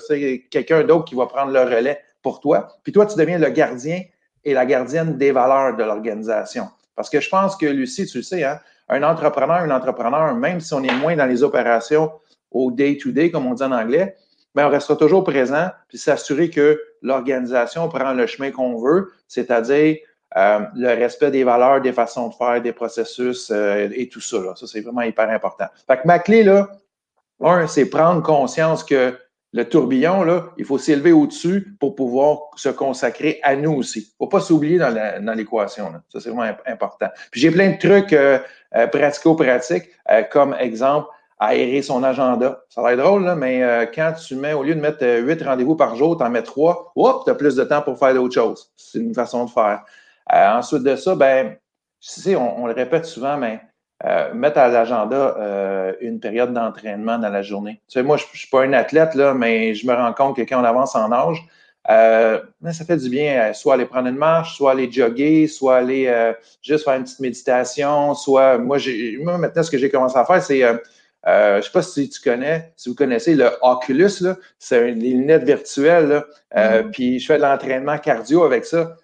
quelqu'un 0.50 0.84
d'autre 0.84 1.04
qui 1.04 1.14
va 1.14 1.26
prendre 1.26 1.52
le 1.52 1.60
relais 1.60 2.00
pour 2.22 2.40
toi. 2.40 2.68
Puis 2.82 2.92
toi, 2.92 3.04
tu 3.04 3.18
deviens 3.18 3.38
le 3.38 3.50
gardien 3.50 4.00
et 4.44 4.54
la 4.54 4.64
gardienne 4.64 5.18
des 5.18 5.32
valeurs 5.32 5.76
de 5.76 5.84
l'organisation. 5.84 6.68
Parce 6.96 7.10
que 7.10 7.20
je 7.20 7.28
pense 7.28 7.56
que, 7.56 7.66
Lucie, 7.66 8.06
tu 8.06 8.18
le 8.18 8.22
sais, 8.22 8.42
hein, 8.42 8.58
un 8.88 9.02
entrepreneur, 9.02 9.58
un 9.58 9.70
entrepreneur, 9.70 10.34
même 10.34 10.60
si 10.60 10.72
on 10.72 10.82
est 10.82 10.94
moins 10.94 11.14
dans 11.14 11.26
les 11.26 11.42
opérations 11.42 12.10
au 12.50 12.70
day-to-day, 12.70 13.30
comme 13.30 13.46
on 13.46 13.54
dit 13.54 13.62
en 13.62 13.72
anglais, 13.72 14.16
mais 14.54 14.64
on 14.64 14.70
restera 14.70 14.96
toujours 14.96 15.24
présent 15.24 15.68
puis 15.88 15.98
s'assurer 15.98 16.50
que 16.50 16.80
l'organisation 17.02 17.88
prend 17.88 18.12
le 18.12 18.26
chemin 18.26 18.50
qu'on 18.50 18.76
veut, 18.78 19.12
c'est-à-dire 19.28 19.98
le 20.34 20.88
respect 20.88 21.30
des 21.30 21.44
valeurs, 21.44 21.80
des 21.80 21.92
façons 21.92 22.28
de 22.28 22.34
faire, 22.34 22.60
des 22.60 22.72
processus 22.72 23.50
et 23.50 24.08
tout 24.10 24.20
ça. 24.20 24.54
Ça, 24.56 24.66
c'est 24.66 24.80
vraiment 24.80 25.02
hyper 25.02 25.30
important. 25.30 25.66
Fait 25.86 26.04
ma 26.04 26.18
clé, 26.18 26.42
là, 26.42 26.68
un, 27.40 27.66
c'est 27.66 27.86
prendre 27.86 28.22
conscience 28.22 28.84
que 28.84 29.14
le 29.52 29.64
tourbillon, 29.64 30.24
là, 30.24 30.50
il 30.58 30.64
faut 30.64 30.76
s'élever 30.76 31.12
au-dessus 31.12 31.74
pour 31.80 31.94
pouvoir 31.94 32.38
se 32.56 32.68
consacrer 32.68 33.40
à 33.42 33.56
nous 33.56 33.72
aussi. 33.72 34.00
Il 34.00 34.02
ne 34.02 34.16
faut 34.18 34.28
pas 34.28 34.40
s'oublier 34.40 34.78
dans 34.78 35.34
l'équation. 35.34 35.90
Ça, 36.10 36.20
c'est 36.20 36.28
vraiment 36.28 36.52
important. 36.66 37.06
Puis 37.30 37.40
j'ai 37.40 37.50
plein 37.50 37.70
de 37.70 37.78
trucs 37.78 38.12
euh, 38.12 38.38
euh, 38.76 38.86
pratico-pratiques, 38.88 39.88
euh, 40.10 40.22
comme 40.24 40.54
exemple, 40.58 41.08
aérer 41.38 41.82
son 41.82 42.02
agenda. 42.02 42.60
Ça 42.68 42.82
va 42.82 42.92
être 42.92 42.98
drôle, 42.98 43.24
là, 43.24 43.34
mais 43.34 43.88
quand 43.94 44.12
tu 44.14 44.34
mets, 44.34 44.54
au 44.54 44.62
lieu 44.62 44.74
de 44.74 44.80
mettre 44.80 45.04
huit 45.04 45.40
rendez-vous 45.42 45.76
par 45.76 45.94
jour, 45.94 46.16
tu 46.16 46.24
en 46.24 46.30
mets 46.30 46.42
trois, 46.42 46.92
hop, 46.96 47.22
tu 47.24 47.30
as 47.30 47.34
plus 47.34 47.54
de 47.54 47.64
temps 47.64 47.82
pour 47.82 47.98
faire 47.98 48.14
d'autres 48.14 48.34
choses. 48.34 48.72
C'est 48.76 48.98
une 48.98 49.14
façon 49.14 49.44
de 49.44 49.50
faire. 49.50 49.84
ensuite 50.32 50.82
de 50.82 50.96
ça, 50.96 51.14
ben, 51.14 51.56
tu 52.00 52.20
sais, 52.20 52.36
on 52.36 52.66
le 52.66 52.72
répète 52.72 53.04
souvent, 53.04 53.36
mais 53.36 53.60
euh, 54.04 54.32
mettre 54.32 54.58
à 54.58 54.68
l'agenda 54.68 55.34
euh, 55.38 55.92
une 56.00 56.20
période 56.20 56.52
d'entraînement 56.52 57.18
dans 57.18 57.30
la 57.30 57.42
journée. 57.42 57.80
Tu 57.88 57.94
sais, 57.94 58.04
moi, 58.04 58.16
je 58.16 58.26
ne 58.32 58.36
suis 58.36 58.48
pas 58.48 58.62
un 58.62 58.72
athlète, 58.72 59.16
là, 59.16 59.34
mais 59.34 59.74
je 59.74 59.88
me 59.88 59.92
rends 59.92 60.12
compte 60.12 60.36
que 60.36 60.42
quand 60.42 60.60
on 60.60 60.64
avance 60.64 60.94
en 60.94 61.10
âge, 61.10 61.44
euh, 61.90 62.38
ça 62.70 62.84
fait 62.84 62.96
du 62.96 63.10
bien, 63.10 63.52
soit 63.54 63.74
aller 63.74 63.86
prendre 63.86 64.06
une 64.06 64.16
marche, 64.16 64.56
soit 64.56 64.70
aller 64.70 64.88
jogger, 64.92 65.48
soit 65.48 65.78
aller 65.78 66.32
juste 66.62 66.84
faire 66.84 66.94
une 66.94 67.02
petite 67.02 67.18
méditation, 67.18 68.14
soit 68.14 68.58
moi, 68.58 68.78
moi 69.20 69.38
maintenant, 69.38 69.62
ce 69.64 69.70
que 69.70 69.78
j'ai 69.78 69.90
commencé 69.90 70.16
à 70.16 70.24
faire, 70.24 70.42
c'est 70.42 70.62
je 71.26 71.56
ne 71.56 71.62
sais 71.62 71.70
pas 71.70 71.82
si 71.82 72.08
tu 72.08 72.20
connais, 72.20 72.72
si 72.76 72.88
vous 72.88 72.94
connaissez 72.94 73.34
le 73.34 73.50
Oculus, 73.62 74.24
c'est 74.58 74.94
des 74.94 75.10
lunettes 75.10 75.44
virtuelles. 75.44 76.24
Mm-hmm. 76.54 76.90
Puis 76.90 77.18
je 77.18 77.26
fais 77.26 77.36
de 77.36 77.42
l'entraînement 77.42 77.98
cardio 77.98 78.44
avec 78.44 78.64
ça. 78.64 78.94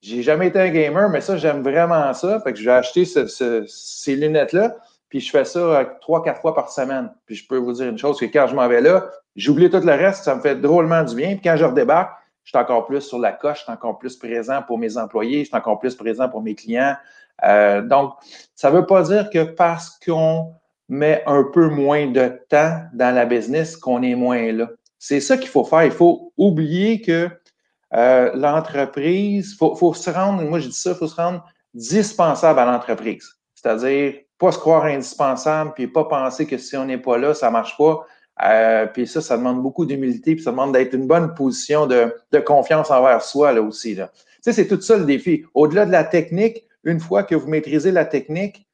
J'ai 0.00 0.22
jamais 0.22 0.48
été 0.48 0.60
un 0.60 0.68
gamer, 0.68 1.08
mais 1.08 1.20
ça, 1.20 1.36
j'aime 1.36 1.62
vraiment 1.62 2.12
ça. 2.14 2.40
Fait 2.40 2.52
que 2.52 2.58
j'ai 2.58 2.70
acheté 2.70 3.04
ces 3.04 4.16
lunettes-là, 4.16 4.76
puis 5.08 5.20
je 5.20 5.30
fais 5.30 5.44
ça 5.44 5.58
euh, 5.58 5.84
trois, 6.00 6.22
quatre 6.22 6.40
fois 6.40 6.54
par 6.54 6.70
semaine. 6.70 7.10
Puis 7.26 7.34
je 7.34 7.48
peux 7.48 7.56
vous 7.56 7.72
dire 7.72 7.88
une 7.88 7.98
chose, 7.98 8.18
que 8.18 8.26
quand 8.26 8.46
je 8.46 8.54
m'en 8.54 8.68
vais 8.68 8.80
là, 8.80 9.10
j'oublie 9.34 9.70
tout 9.70 9.80
le 9.80 9.92
reste, 9.92 10.24
ça 10.24 10.36
me 10.36 10.40
fait 10.40 10.54
drôlement 10.54 11.02
du 11.02 11.16
bien. 11.16 11.30
Puis 11.30 11.42
quand 11.42 11.56
je 11.56 11.64
redébarque, 11.64 12.12
je 12.44 12.50
suis 12.50 12.58
encore 12.58 12.86
plus 12.86 13.00
sur 13.00 13.18
la 13.18 13.32
coche, 13.32 13.58
je 13.58 13.62
suis 13.64 13.72
encore 13.72 13.98
plus 13.98 14.16
présent 14.16 14.62
pour 14.62 14.78
mes 14.78 14.96
employés, 14.96 15.40
je 15.40 15.48
suis 15.48 15.56
encore 15.56 15.80
plus 15.80 15.96
présent 15.96 16.28
pour 16.28 16.42
mes 16.42 16.54
clients. 16.54 16.96
Euh, 17.44 17.82
donc, 17.82 18.14
ça 18.54 18.70
ne 18.70 18.76
veut 18.76 18.86
pas 18.86 19.02
dire 19.02 19.30
que 19.30 19.42
parce 19.42 19.98
qu'on 20.04 20.54
met 20.88 21.22
un 21.26 21.44
peu 21.44 21.68
moins 21.68 22.06
de 22.06 22.40
temps 22.48 22.80
dans 22.94 23.14
la 23.14 23.26
business, 23.26 23.76
qu'on 23.76 24.02
est 24.02 24.14
moins 24.14 24.52
là. 24.52 24.70
C'est 24.98 25.20
ça 25.20 25.36
qu'il 25.36 25.48
faut 25.48 25.64
faire. 25.64 25.84
Il 25.84 25.92
faut 25.92 26.32
oublier 26.36 27.00
que 27.00 27.28
euh, 27.94 28.30
l'entreprise, 28.34 29.52
il 29.52 29.56
faut, 29.56 29.94
se 29.94 30.10
rendre, 30.10 30.42
moi 30.42 30.58
je 30.58 30.68
dis 30.68 30.74
ça, 30.74 30.90
il 30.90 30.96
faut 30.96 31.06
se 31.06 31.16
rendre 31.16 31.44
dispensable 31.74 32.58
à 32.58 32.64
l'entreprise. 32.64 33.36
C'est-à-dire, 33.54 34.14
pas 34.38 34.52
se 34.52 34.58
croire 34.58 34.84
indispensable, 34.84 35.72
puis 35.74 35.86
pas 35.86 36.04
penser 36.04 36.46
que 36.46 36.58
si 36.58 36.76
on 36.76 36.84
n'est 36.84 36.98
pas 36.98 37.18
là, 37.18 37.34
ça 37.34 37.48
ne 37.48 37.52
marche 37.52 37.76
pas. 37.76 38.06
Euh, 38.44 38.86
puis 38.86 39.06
ça, 39.06 39.20
ça 39.20 39.36
demande 39.36 39.62
beaucoup 39.62 39.84
d'humilité, 39.84 40.34
puis 40.34 40.44
ça 40.44 40.52
demande 40.52 40.72
d'être 40.72 40.94
une 40.94 41.06
bonne 41.06 41.34
position 41.34 41.86
de, 41.86 42.14
confiance 42.46 42.90
envers 42.90 43.22
soi 43.22 43.52
là 43.52 43.62
aussi. 43.62 43.94
Là. 43.94 44.10
Tu 44.14 44.22
sais, 44.42 44.52
c'est 44.52 44.68
tout 44.68 44.80
ça 44.80 44.96
le 44.96 45.04
défi. 45.04 45.44
Au-delà 45.54 45.86
de 45.86 45.92
la 45.92 46.04
technique, 46.04 46.64
une 46.84 47.00
fois 47.00 47.24
que 47.24 47.34
vous 47.34 47.48
maîtrisez 47.48 47.90
la 47.90 48.04
technique, 48.04 48.67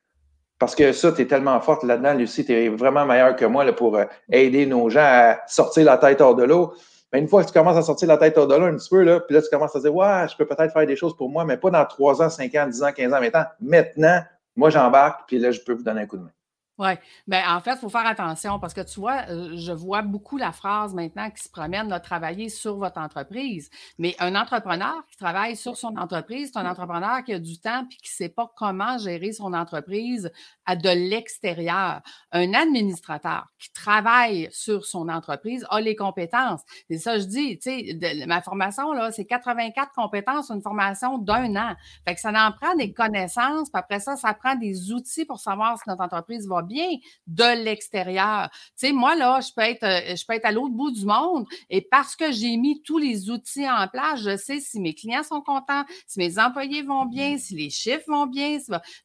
parce 0.64 0.74
que 0.74 0.92
ça, 0.92 1.12
tu 1.12 1.20
es 1.20 1.26
tellement 1.26 1.60
forte 1.60 1.82
là-dedans, 1.82 2.14
Lucie, 2.14 2.42
tu 2.42 2.54
es 2.54 2.70
vraiment 2.70 3.04
meilleure 3.04 3.36
que 3.36 3.44
moi 3.44 3.64
là, 3.64 3.74
pour 3.74 3.98
euh, 3.98 4.06
aider 4.32 4.64
nos 4.64 4.88
gens 4.88 5.04
à 5.04 5.40
sortir 5.46 5.84
la 5.84 5.98
tête 5.98 6.22
hors 6.22 6.34
de 6.34 6.42
l'eau. 6.42 6.72
Mais 7.12 7.18
une 7.18 7.28
fois 7.28 7.42
que 7.42 7.48
tu 7.48 7.52
commences 7.52 7.76
à 7.76 7.82
sortir 7.82 8.08
la 8.08 8.16
tête 8.16 8.38
au 8.38 8.46
dollar 8.46 8.68
un 8.68 8.76
petit 8.76 8.88
peu, 8.88 9.02
là, 9.02 9.20
puis 9.20 9.34
là, 9.34 9.42
tu 9.42 9.50
commences 9.50 9.76
à 9.76 9.80
dire 9.80 9.94
Ouais, 9.94 10.24
je 10.26 10.34
peux 10.34 10.46
peut-être 10.46 10.72
faire 10.72 10.86
des 10.86 10.96
choses 10.96 11.14
pour 11.18 11.28
moi, 11.28 11.44
mais 11.44 11.58
pas 11.58 11.68
dans 11.68 11.84
3 11.84 12.22
ans, 12.22 12.30
5 12.30 12.54
ans, 12.54 12.66
10 12.66 12.82
ans, 12.82 12.92
15 12.96 13.12
ans, 13.12 13.20
maintenant. 13.20 13.44
Maintenant, 13.60 14.22
moi, 14.56 14.70
j'embarque, 14.70 15.24
puis 15.26 15.38
là, 15.38 15.50
je 15.50 15.60
peux 15.60 15.74
vous 15.74 15.82
donner 15.82 16.00
un 16.00 16.06
coup 16.06 16.16
de 16.16 16.22
main. 16.22 16.30
Oui. 16.76 16.88
Bien, 17.28 17.54
en 17.54 17.60
fait, 17.60 17.74
il 17.74 17.78
faut 17.78 17.88
faire 17.88 18.04
attention 18.04 18.58
parce 18.58 18.74
que 18.74 18.80
tu 18.80 18.98
vois, 18.98 19.22
euh, 19.28 19.56
je 19.56 19.70
vois 19.70 20.02
beaucoup 20.02 20.36
la 20.36 20.50
phrase 20.50 20.92
maintenant 20.92 21.30
qui 21.30 21.40
se 21.40 21.48
promène 21.48 21.86
de 21.86 21.98
travailler 21.98 22.48
sur 22.48 22.78
votre 22.78 22.98
entreprise. 22.98 23.70
Mais 23.98 24.16
un 24.18 24.34
entrepreneur 24.34 25.06
qui 25.08 25.16
travaille 25.16 25.54
sur 25.54 25.76
son 25.76 25.96
entreprise, 25.96 26.50
c'est 26.52 26.58
un 26.58 26.68
entrepreneur 26.68 27.22
qui 27.22 27.32
a 27.32 27.38
du 27.38 27.60
temps 27.60 27.84
puis 27.88 27.98
qui 27.98 28.10
ne 28.10 28.26
sait 28.26 28.28
pas 28.28 28.52
comment 28.56 28.98
gérer 28.98 29.30
son 29.30 29.52
entreprise 29.52 30.32
à 30.66 30.74
de 30.74 30.88
l'extérieur. 30.88 32.00
Un 32.32 32.52
administrateur 32.54 33.46
qui 33.60 33.72
travaille 33.72 34.48
sur 34.50 34.84
son 34.84 35.08
entreprise 35.08 35.64
a 35.70 35.80
les 35.80 35.94
compétences. 35.94 36.62
C'est 36.90 36.98
ça, 36.98 37.20
je 37.20 37.26
dis, 37.26 37.58
tu 37.60 37.70
sais, 37.70 38.26
ma 38.26 38.42
formation, 38.42 38.92
là, 38.92 39.12
c'est 39.12 39.26
84 39.26 39.92
compétences, 39.94 40.50
une 40.50 40.62
formation 40.62 41.18
d'un 41.18 41.54
an. 41.54 41.74
Fait 42.04 42.16
que 42.16 42.20
ça 42.20 42.30
en 42.30 42.50
prend 42.50 42.74
des 42.74 42.92
connaissances, 42.92 43.70
puis 43.70 43.78
après 43.78 44.00
ça, 44.00 44.16
ça 44.16 44.34
prend 44.34 44.56
des 44.56 44.90
outils 44.90 45.24
pour 45.24 45.38
savoir 45.38 45.78
si 45.78 45.84
notre 45.88 46.02
entreprise 46.02 46.48
va 46.48 46.63
bien 46.64 46.88
de 47.26 47.64
l'extérieur. 47.64 48.50
Tu 48.52 48.88
sais, 48.88 48.92
moi, 48.92 49.14
là, 49.14 49.40
je 49.40 49.50
peux 49.54 49.62
être, 49.62 49.84
euh, 49.84 50.16
je 50.16 50.24
peux 50.26 50.34
être 50.34 50.46
à 50.46 50.52
l'autre 50.52 50.74
bout 50.74 50.90
du 50.90 51.04
monde 51.04 51.46
et 51.70 51.80
parce 51.80 52.16
que 52.16 52.32
j'ai 52.32 52.56
mis 52.56 52.82
tous 52.82 52.98
les 52.98 53.30
outils 53.30 53.68
en 53.68 53.86
place, 53.88 54.20
je 54.22 54.36
sais 54.36 54.60
si 54.60 54.80
mes 54.80 54.94
clients 54.94 55.22
sont 55.22 55.40
contents, 55.40 55.84
si 56.06 56.18
mes 56.18 56.38
employés 56.38 56.82
vont 56.82 57.06
bien, 57.06 57.38
si 57.38 57.54
les 57.54 57.70
chiffres 57.70 58.04
vont 58.08 58.26
bien. 58.26 58.58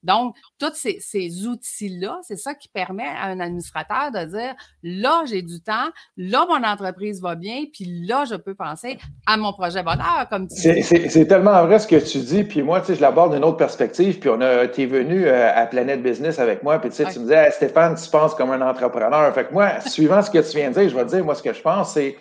Donc, 0.03 0.35
tous 0.57 0.73
ces, 0.73 0.99
ces 0.99 1.47
outils-là, 1.47 2.19
c'est 2.23 2.37
ça 2.37 2.53
qui 2.55 2.67
permet 2.67 3.07
à 3.07 3.25
un 3.25 3.39
administrateur 3.39 4.11
de 4.11 4.25
dire, 4.25 4.55
là, 4.83 5.23
j'ai 5.25 5.41
du 5.41 5.61
temps, 5.61 5.89
là, 6.17 6.45
mon 6.47 6.63
entreprise 6.63 7.21
va 7.21 7.35
bien, 7.35 7.65
puis 7.71 8.05
là, 8.05 8.25
je 8.25 8.35
peux 8.35 8.55
penser 8.55 8.97
à 9.25 9.37
mon 9.37 9.53
projet 9.53 9.83
bonheur, 9.83 10.27
comme 10.29 10.47
tu 10.47 10.55
dis. 10.55 10.83
C'est 10.83 11.27
tellement 11.27 11.65
vrai 11.65 11.79
ce 11.79 11.87
que 11.87 11.95
tu 11.95 12.19
dis, 12.19 12.43
puis 12.43 12.61
moi, 12.61 12.81
tu 12.81 12.87
sais, 12.87 12.95
je 12.95 13.01
l'aborde 13.01 13.33
d'une 13.33 13.43
autre 13.43 13.57
perspective, 13.57 14.19
puis 14.19 14.29
on 14.29 14.41
a, 14.41 14.63
es 14.65 14.85
venu 14.85 15.25
euh, 15.25 15.51
à 15.53 15.65
Planète 15.65 16.01
Business 16.01 16.39
avec 16.39 16.63
moi, 16.63 16.79
puis 16.79 16.89
tu 16.89 16.97
sais, 16.97 17.05
tu 17.11 17.19
me 17.19 17.23
disais, 17.23 17.48
Stéphane, 17.51 17.95
tu 17.95 18.09
penses 18.09 18.35
comme 18.35 18.51
un 18.51 18.61
entrepreneur. 18.61 19.33
Fait 19.33 19.45
que 19.45 19.53
moi, 19.53 19.79
suivant 19.85 20.21
ce 20.21 20.29
que 20.29 20.39
tu 20.39 20.57
viens 20.57 20.69
de 20.69 20.79
dire, 20.79 20.89
je 20.89 20.95
vais 20.95 21.05
te 21.05 21.09
dire, 21.09 21.23
moi, 21.23 21.35
ce 21.35 21.43
que 21.43 21.53
je 21.53 21.61
pense, 21.61 21.93
c'est 21.93 22.17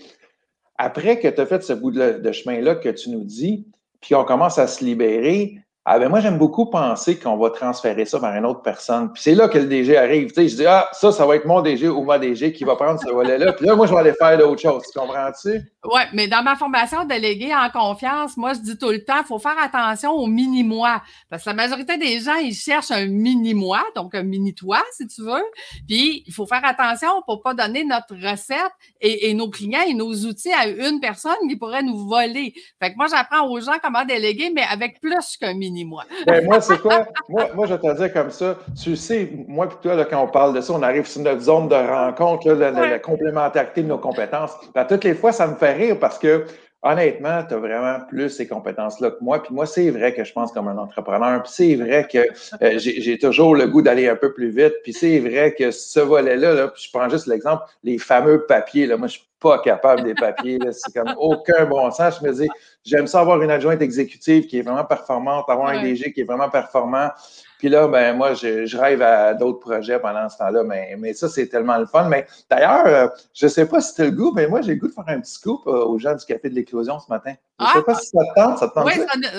après 0.76 1.18
que 1.18 1.28
tu 1.28 1.40
as 1.40 1.46
fait 1.46 1.62
ce 1.62 1.72
bout 1.72 1.90
de, 1.90 2.32
chemin-là 2.32 2.76
que 2.76 2.88
tu 2.88 3.10
nous 3.10 3.24
dis, 3.24 3.66
puis 4.00 4.14
on 4.14 4.24
commence 4.24 4.58
à 4.58 4.66
se 4.66 4.84
libérer, 4.84 5.58
ah 5.90 5.98
ben 5.98 6.10
moi, 6.10 6.20
j'aime 6.20 6.36
beaucoup 6.36 6.66
penser 6.66 7.18
qu'on 7.18 7.38
va 7.38 7.48
transférer 7.48 8.04
ça 8.04 8.18
vers 8.18 8.34
une 8.34 8.44
autre 8.44 8.60
personne. 8.60 9.10
Puis 9.10 9.22
c'est 9.22 9.34
là 9.34 9.48
que 9.48 9.56
le 9.56 9.64
DG 9.64 9.96
arrive. 9.96 10.28
Tu 10.28 10.34
sais, 10.34 10.48
je 10.50 10.56
dis, 10.56 10.66
ah, 10.66 10.86
ça, 10.92 11.12
ça 11.12 11.24
va 11.24 11.36
être 11.36 11.46
mon 11.46 11.62
DG 11.62 11.88
ou 11.88 12.04
ma 12.04 12.18
DG 12.18 12.52
qui 12.52 12.64
va 12.64 12.76
prendre 12.76 13.00
ce 13.00 13.08
volet-là. 13.08 13.54
Puis 13.54 13.64
là, 13.64 13.74
moi, 13.74 13.86
je 13.86 13.94
vais 13.94 14.00
aller 14.00 14.12
faire 14.12 14.36
d'autres 14.36 14.60
choses. 14.60 14.82
Tu 14.92 14.98
comprends-tu? 14.98 15.62
Oui, 15.84 16.00
mais 16.12 16.28
dans 16.28 16.42
ma 16.42 16.56
formation 16.56 17.06
déléguée 17.06 17.54
en 17.54 17.70
confiance, 17.70 18.36
moi, 18.36 18.52
je 18.52 18.58
dis 18.58 18.76
tout 18.76 18.90
le 18.90 19.02
temps, 19.02 19.20
il 19.20 19.26
faut 19.26 19.38
faire 19.38 19.56
attention 19.58 20.12
au 20.12 20.26
mini-moi. 20.26 21.00
Parce 21.30 21.44
que 21.44 21.48
la 21.48 21.54
majorité 21.54 21.96
des 21.96 22.20
gens, 22.20 22.36
ils 22.36 22.54
cherchent 22.54 22.90
un 22.90 23.06
mini-moi, 23.06 23.82
donc 23.96 24.14
un 24.14 24.24
mini-toi, 24.24 24.82
si 24.92 25.06
tu 25.06 25.22
veux. 25.22 25.44
Puis, 25.86 26.22
il 26.26 26.34
faut 26.34 26.44
faire 26.44 26.66
attention 26.66 27.22
pour 27.24 27.40
pas 27.42 27.54
donner 27.54 27.84
notre 27.84 28.14
recette 28.14 28.72
et, 29.00 29.32
nos 29.32 29.48
clients 29.48 29.86
et 29.88 29.94
nos 29.94 30.12
outils 30.12 30.52
à 30.52 30.68
une 30.68 31.00
personne 31.00 31.32
qui 31.48 31.56
pourrait 31.56 31.82
nous 31.82 32.06
voler. 32.06 32.52
Fait 32.78 32.92
que 32.92 32.98
moi, 32.98 33.06
j'apprends 33.10 33.48
aux 33.48 33.58
gens 33.60 33.78
comment 33.82 34.04
déléguer, 34.04 34.50
mais 34.54 34.64
avec 34.70 35.00
plus 35.00 35.38
qu'un 35.38 35.54
mini 35.54 35.77
moi. 35.84 36.04
Ben, 36.26 36.44
moi, 36.44 36.60
c'est 36.60 36.78
quoi? 36.78 37.06
Moi, 37.28 37.48
moi, 37.54 37.66
je 37.66 37.74
te 37.74 37.96
dire 37.96 38.12
comme 38.12 38.30
ça. 38.30 38.56
Tu 38.80 38.96
sais, 38.96 39.30
moi 39.46 39.66
et 39.66 39.82
toi, 39.82 40.04
quand 40.04 40.22
on 40.22 40.28
parle 40.28 40.54
de 40.54 40.60
ça, 40.60 40.72
on 40.72 40.82
arrive 40.82 41.06
sur 41.06 41.22
notre 41.22 41.40
zone 41.40 41.68
de 41.68 41.74
rencontre, 41.74 42.50
la, 42.52 42.98
complémentarité 42.98 43.82
de 43.82 43.88
nos 43.88 43.98
compétences. 43.98 44.52
Ben, 44.74 44.84
toutes 44.84 45.04
les 45.04 45.14
fois, 45.14 45.32
ça 45.32 45.46
me 45.46 45.54
fait 45.54 45.72
rire 45.72 45.98
parce 45.98 46.18
que 46.18 46.44
honnêtement, 46.82 47.42
tu 47.44 47.54
as 47.54 47.58
vraiment 47.58 47.98
plus 48.08 48.30
ces 48.30 48.46
compétences-là 48.46 49.10
que 49.10 49.22
moi. 49.22 49.42
Puis 49.42 49.54
moi, 49.54 49.66
c'est 49.66 49.90
vrai 49.90 50.14
que 50.14 50.24
je 50.24 50.32
pense 50.32 50.52
comme 50.52 50.68
un 50.68 50.78
entrepreneur. 50.78 51.42
Puis 51.42 51.52
c'est 51.54 51.74
vrai 51.74 52.06
que 52.10 52.18
euh, 52.62 52.78
j'ai 52.78 53.18
toujours 53.18 53.54
le 53.54 53.66
goût 53.66 53.82
d'aller 53.82 54.08
un 54.08 54.16
peu 54.16 54.32
plus 54.32 54.50
vite. 54.50 54.74
Puis 54.82 54.92
c'est 54.92 55.18
vrai 55.18 55.54
que 55.54 55.70
ce 55.70 56.00
volet-là, 56.00 56.54
là, 56.54 56.68
puis 56.68 56.84
je 56.84 56.90
prends 56.96 57.08
juste 57.08 57.26
l'exemple, 57.26 57.64
les 57.82 57.98
fameux 57.98 58.46
papiers. 58.46 58.86
Là, 58.86 58.96
moi, 58.96 59.08
je 59.08 59.14
suis 59.14 59.26
pas 59.40 59.58
capable 59.60 60.04
des 60.04 60.14
papiers. 60.14 60.58
C'est 60.72 60.92
comme 60.92 61.14
aucun 61.18 61.64
bon 61.66 61.90
sens. 61.90 62.18
Je 62.20 62.26
me 62.26 62.32
dis, 62.32 62.48
j'aime 62.84 63.06
ça 63.06 63.20
avoir 63.20 63.40
une 63.42 63.50
adjointe 63.50 63.82
exécutive 63.82 64.46
qui 64.46 64.58
est 64.58 64.62
vraiment 64.62 64.84
performante, 64.84 65.48
avoir 65.48 65.68
un 65.68 65.82
DG 65.82 66.12
qui 66.12 66.20
est 66.20 66.24
vraiment 66.24 66.48
performant. 66.48 67.10
Puis 67.58 67.68
là, 67.68 67.88
ben 67.88 68.16
moi, 68.16 68.34
je, 68.34 68.76
rêve 68.76 69.02
à 69.02 69.34
d'autres 69.34 69.58
projets 69.58 69.98
pendant 69.98 70.28
ce 70.28 70.38
temps-là, 70.38 70.62
mais, 70.62 70.94
mais 70.96 71.12
ça, 71.12 71.28
c'est 71.28 71.48
tellement 71.48 71.76
le 71.76 71.86
fun. 71.86 72.08
Mais 72.08 72.24
d'ailleurs, 72.48 72.86
euh, 72.86 73.08
je 73.34 73.46
ne 73.46 73.50
sais 73.50 73.66
pas 73.66 73.80
si 73.80 73.94
tu 73.94 74.04
le 74.04 74.12
goût, 74.12 74.32
mais 74.32 74.46
moi, 74.46 74.62
j'ai 74.62 74.74
le 74.74 74.80
goût 74.80 74.86
de 74.86 74.92
faire 74.92 75.08
un 75.08 75.20
petit 75.20 75.32
scoop 75.32 75.66
euh, 75.66 75.84
aux 75.84 75.98
gens 75.98 76.14
du 76.14 76.24
Café 76.24 76.48
de 76.50 76.54
l'Éclosion 76.54 77.00
ce 77.00 77.10
matin. 77.10 77.34
Je 77.58 77.64
ne 77.64 77.70
sais 77.70 77.82
pas 77.82 77.94
ah! 77.96 78.00
si 78.00 78.06
ça 78.06 78.20
te 78.20 78.40
tente, 78.40 78.58
ça 78.58 78.68
te 78.68 78.74
tente. 78.74 78.86
Oui, 78.86 78.92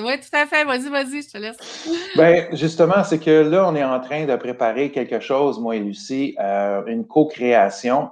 oui, 0.03 0.13
tout 0.19 0.37
à 0.37 0.45
fait. 0.45 0.65
Vas-y, 0.65 0.89
vas-y, 0.89 1.21
je 1.21 1.31
te 1.31 1.37
laisse. 1.37 1.57
Bien, 2.15 2.47
justement, 2.51 3.05
c'est 3.05 3.19
que 3.19 3.31
là, 3.31 3.65
on 3.65 3.75
est 3.75 3.85
en 3.85 4.01
train 4.01 4.25
de 4.25 4.35
préparer 4.35 4.91
quelque 4.91 5.21
chose, 5.21 5.57
moi 5.57 5.77
et 5.77 5.79
Lucie, 5.79 6.35
euh, 6.41 6.83
une 6.87 7.07
co-création 7.07 8.09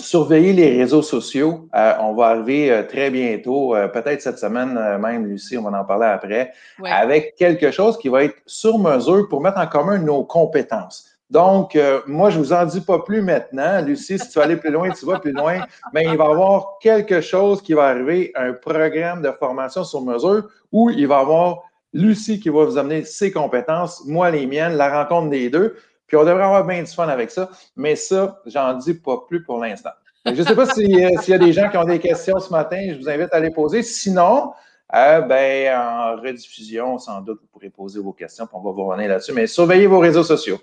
surveiller 0.00 0.52
les 0.52 0.78
réseaux 0.78 1.02
sociaux. 1.02 1.68
Euh, 1.74 1.92
on 2.00 2.14
va 2.14 2.26
arriver 2.28 2.70
euh, 2.70 2.82
très 2.82 3.10
bientôt, 3.10 3.74
euh, 3.74 3.88
peut-être 3.88 4.20
cette 4.20 4.38
semaine 4.38 4.74
même, 4.98 5.26
Lucie, 5.26 5.56
on 5.56 5.62
va 5.62 5.80
en 5.80 5.84
parler 5.84 6.06
après, 6.06 6.52
avec 6.84 7.34
quelque 7.36 7.70
chose 7.70 7.98
qui 7.98 8.08
va 8.08 8.24
être 8.24 8.36
sur 8.46 8.78
mesure 8.78 9.28
pour 9.28 9.40
mettre 9.40 9.58
en 9.58 9.66
commun 9.66 9.98
nos 9.98 10.24
compétences. 10.24 11.10
Donc, 11.28 11.76
moi, 12.06 12.30
je 12.30 12.38
vous 12.38 12.52
en 12.52 12.64
dis 12.64 12.80
pas 12.80 13.00
plus 13.00 13.20
maintenant. 13.20 13.84
Lucie, 13.84 14.16
si 14.16 14.28
tu 14.28 14.38
veux 14.38 14.44
aller 14.44 14.56
plus 14.56 14.70
loin, 14.70 14.90
tu 14.90 15.04
vas 15.06 15.18
plus 15.18 15.32
loin. 15.32 15.58
Mais 15.92 16.04
il 16.04 16.16
va 16.16 16.24
y 16.24 16.30
avoir 16.30 16.78
quelque 16.80 17.20
chose 17.20 17.60
qui 17.60 17.72
va 17.72 17.86
arriver, 17.86 18.30
un 18.36 18.52
programme 18.52 19.22
de 19.22 19.32
formation 19.32 19.82
sur 19.82 20.02
mesure 20.02 20.44
où 20.70 20.88
il 20.90 21.08
va 21.08 21.18
y 21.18 21.20
avoir 21.22 21.64
Lucie 21.92 22.38
qui 22.38 22.48
va 22.48 22.64
vous 22.64 22.78
amener 22.78 23.02
ses 23.04 23.32
compétences, 23.32 24.04
moi 24.06 24.30
les 24.30 24.46
miennes, 24.46 24.76
la 24.76 25.02
rencontre 25.02 25.30
des 25.30 25.50
deux. 25.50 25.74
Puis 26.06 26.16
on 26.16 26.24
devrait 26.24 26.44
avoir 26.44 26.64
bien 26.64 26.82
du 26.82 26.90
fun 26.90 27.08
avec 27.08 27.30
ça. 27.30 27.50
Mais 27.76 27.96
ça, 27.96 28.40
j'en 28.46 28.74
dis 28.74 28.94
pas 28.94 29.24
plus 29.26 29.42
pour 29.42 29.58
l'instant. 29.58 29.90
Je 30.24 30.32
ne 30.32 30.42
sais 30.42 30.56
pas 30.56 30.64
euh, 30.64 30.72
s'il 30.74 31.30
y 31.30 31.34
a 31.34 31.38
des 31.38 31.52
gens 31.52 31.68
qui 31.70 31.76
ont 31.76 31.84
des 31.84 32.00
questions 32.00 32.38
ce 32.40 32.50
matin, 32.50 32.80
je 32.90 32.98
vous 32.98 33.08
invite 33.08 33.32
à 33.32 33.38
les 33.38 33.50
poser. 33.50 33.82
Sinon, 33.82 34.52
euh, 34.94 35.20
ben, 35.20 35.76
en 35.76 36.16
rediffusion, 36.20 36.98
sans 36.98 37.20
doute, 37.20 37.38
vous 37.40 37.48
pourrez 37.48 37.70
poser 37.70 38.00
vos 38.00 38.12
questions, 38.12 38.46
puis 38.46 38.56
on 38.56 38.62
va 38.62 38.70
vous 38.72 38.84
revenir 38.84 39.08
là-dessus. 39.08 39.32
Mais 39.32 39.46
surveillez 39.46 39.86
vos 39.86 40.00
réseaux 40.00 40.24
sociaux. 40.24 40.58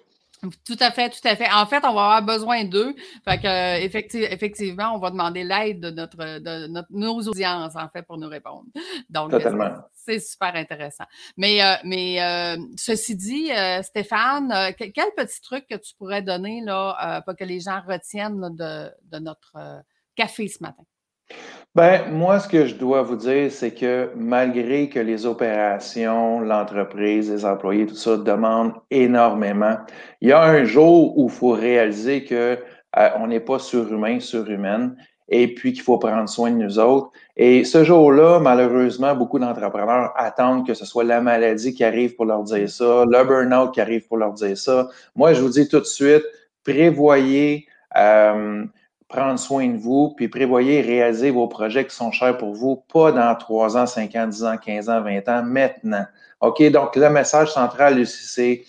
Tout 0.65 0.77
à 0.79 0.91
fait, 0.91 1.09
tout 1.09 1.25
à 1.25 1.35
fait. 1.35 1.49
En 1.51 1.65
fait, 1.65 1.83
on 1.85 1.93
va 1.93 2.15
avoir 2.15 2.21
besoin 2.21 2.65
d'eux. 2.65 2.93
Fait 3.23 3.39
que, 3.39 3.47
euh, 3.47 4.29
effectivement, 4.31 4.93
on 4.95 4.99
va 4.99 5.09
demander 5.09 5.43
l'aide 5.43 5.79
de 5.79 5.91
notre, 5.91 6.17
de 6.17 6.85
nos 6.89 7.21
audiences, 7.21 7.75
en 7.75 7.87
fait, 7.89 8.03
pour 8.03 8.17
nous 8.17 8.27
répondre. 8.29 8.65
Donc, 9.09 9.31
c'est 9.93 10.19
super 10.19 10.55
intéressant. 10.55 11.05
Mais, 11.37 11.63
euh, 11.63 11.75
mais 11.85 12.21
euh, 12.21 12.57
ceci 12.77 13.15
dit, 13.15 13.49
Stéphane, 13.81 14.73
quel 14.77 15.11
petit 15.15 15.41
truc 15.41 15.65
que 15.67 15.75
tu 15.75 15.95
pourrais 15.95 16.21
donner 16.21 16.61
là, 16.61 17.21
pour 17.25 17.35
que 17.35 17.43
les 17.43 17.59
gens 17.59 17.81
retiennent 17.87 18.55
de, 18.55 18.91
de 19.11 19.19
notre 19.19 19.83
café 20.15 20.47
ce 20.47 20.61
matin? 20.61 20.83
Ben, 21.75 22.11
moi, 22.11 22.39
ce 22.39 22.47
que 22.47 22.67
je 22.67 22.75
dois 22.75 23.01
vous 23.01 23.15
dire, 23.15 23.51
c'est 23.51 23.73
que 23.73 24.11
malgré 24.15 24.89
que 24.89 24.99
les 24.99 25.25
opérations, 25.25 26.39
l'entreprise, 26.39 27.31
les 27.31 27.45
employés, 27.45 27.87
tout 27.87 27.95
ça 27.95 28.15
demandent 28.15 28.73
énormément, 28.91 29.77
il 30.21 30.29
y 30.29 30.31
a 30.33 30.43
un 30.43 30.65
jour 30.65 31.17
où 31.17 31.25
il 31.29 31.31
faut 31.31 31.49
réaliser 31.49 32.25
que 32.25 32.59
euh, 32.99 33.09
on 33.17 33.25
n'est 33.25 33.39
pas 33.39 33.57
surhumain, 33.57 34.19
surhumaine, 34.19 34.95
et 35.29 35.51
puis 35.55 35.73
qu'il 35.73 35.81
faut 35.81 35.97
prendre 35.97 36.29
soin 36.29 36.51
de 36.51 36.57
nous 36.57 36.77
autres. 36.77 37.09
Et 37.37 37.63
ce 37.63 37.83
jour-là, 37.83 38.39
malheureusement, 38.39 39.15
beaucoup 39.15 39.39
d'entrepreneurs 39.39 40.13
attendent 40.15 40.67
que 40.67 40.75
ce 40.75 40.85
soit 40.85 41.03
la 41.03 41.21
maladie 41.21 41.73
qui 41.73 41.83
arrive 41.83 42.13
pour 42.15 42.25
leur 42.25 42.43
dire 42.43 42.69
ça, 42.69 43.03
le 43.09 43.23
burn-out 43.23 43.73
qui 43.73 43.81
arrive 43.81 44.07
pour 44.07 44.17
leur 44.17 44.33
dire 44.33 44.55
ça. 44.55 44.89
Moi, 45.15 45.33
je 45.33 45.41
vous 45.41 45.49
dis 45.49 45.67
tout 45.67 45.79
de 45.79 45.85
suite, 45.85 46.23
prévoyez. 46.63 47.65
Euh, 47.97 48.63
prendre 49.13 49.37
soin 49.37 49.67
de 49.67 49.77
vous, 49.77 50.13
puis 50.17 50.27
prévoyez 50.27 50.81
réaliser 50.81 51.29
vos 51.29 51.47
projets 51.47 51.85
qui 51.85 51.95
sont 51.95 52.11
chers 52.11 52.35
pour 52.35 52.53
vous, 52.53 52.83
pas 52.91 53.11
dans 53.11 53.35
3 53.35 53.77
ans, 53.77 53.85
5 53.85 54.15
ans, 54.15 54.27
10 54.27 54.43
ans, 54.43 54.57
15 54.57 54.89
ans, 54.89 55.01
20 55.01 55.29
ans, 55.29 55.43
maintenant. 55.43 56.05
OK? 56.41 56.63
Donc, 56.71 56.95
le 56.95 57.09
message 57.09 57.51
central 57.51 58.05
c'est 58.07 58.63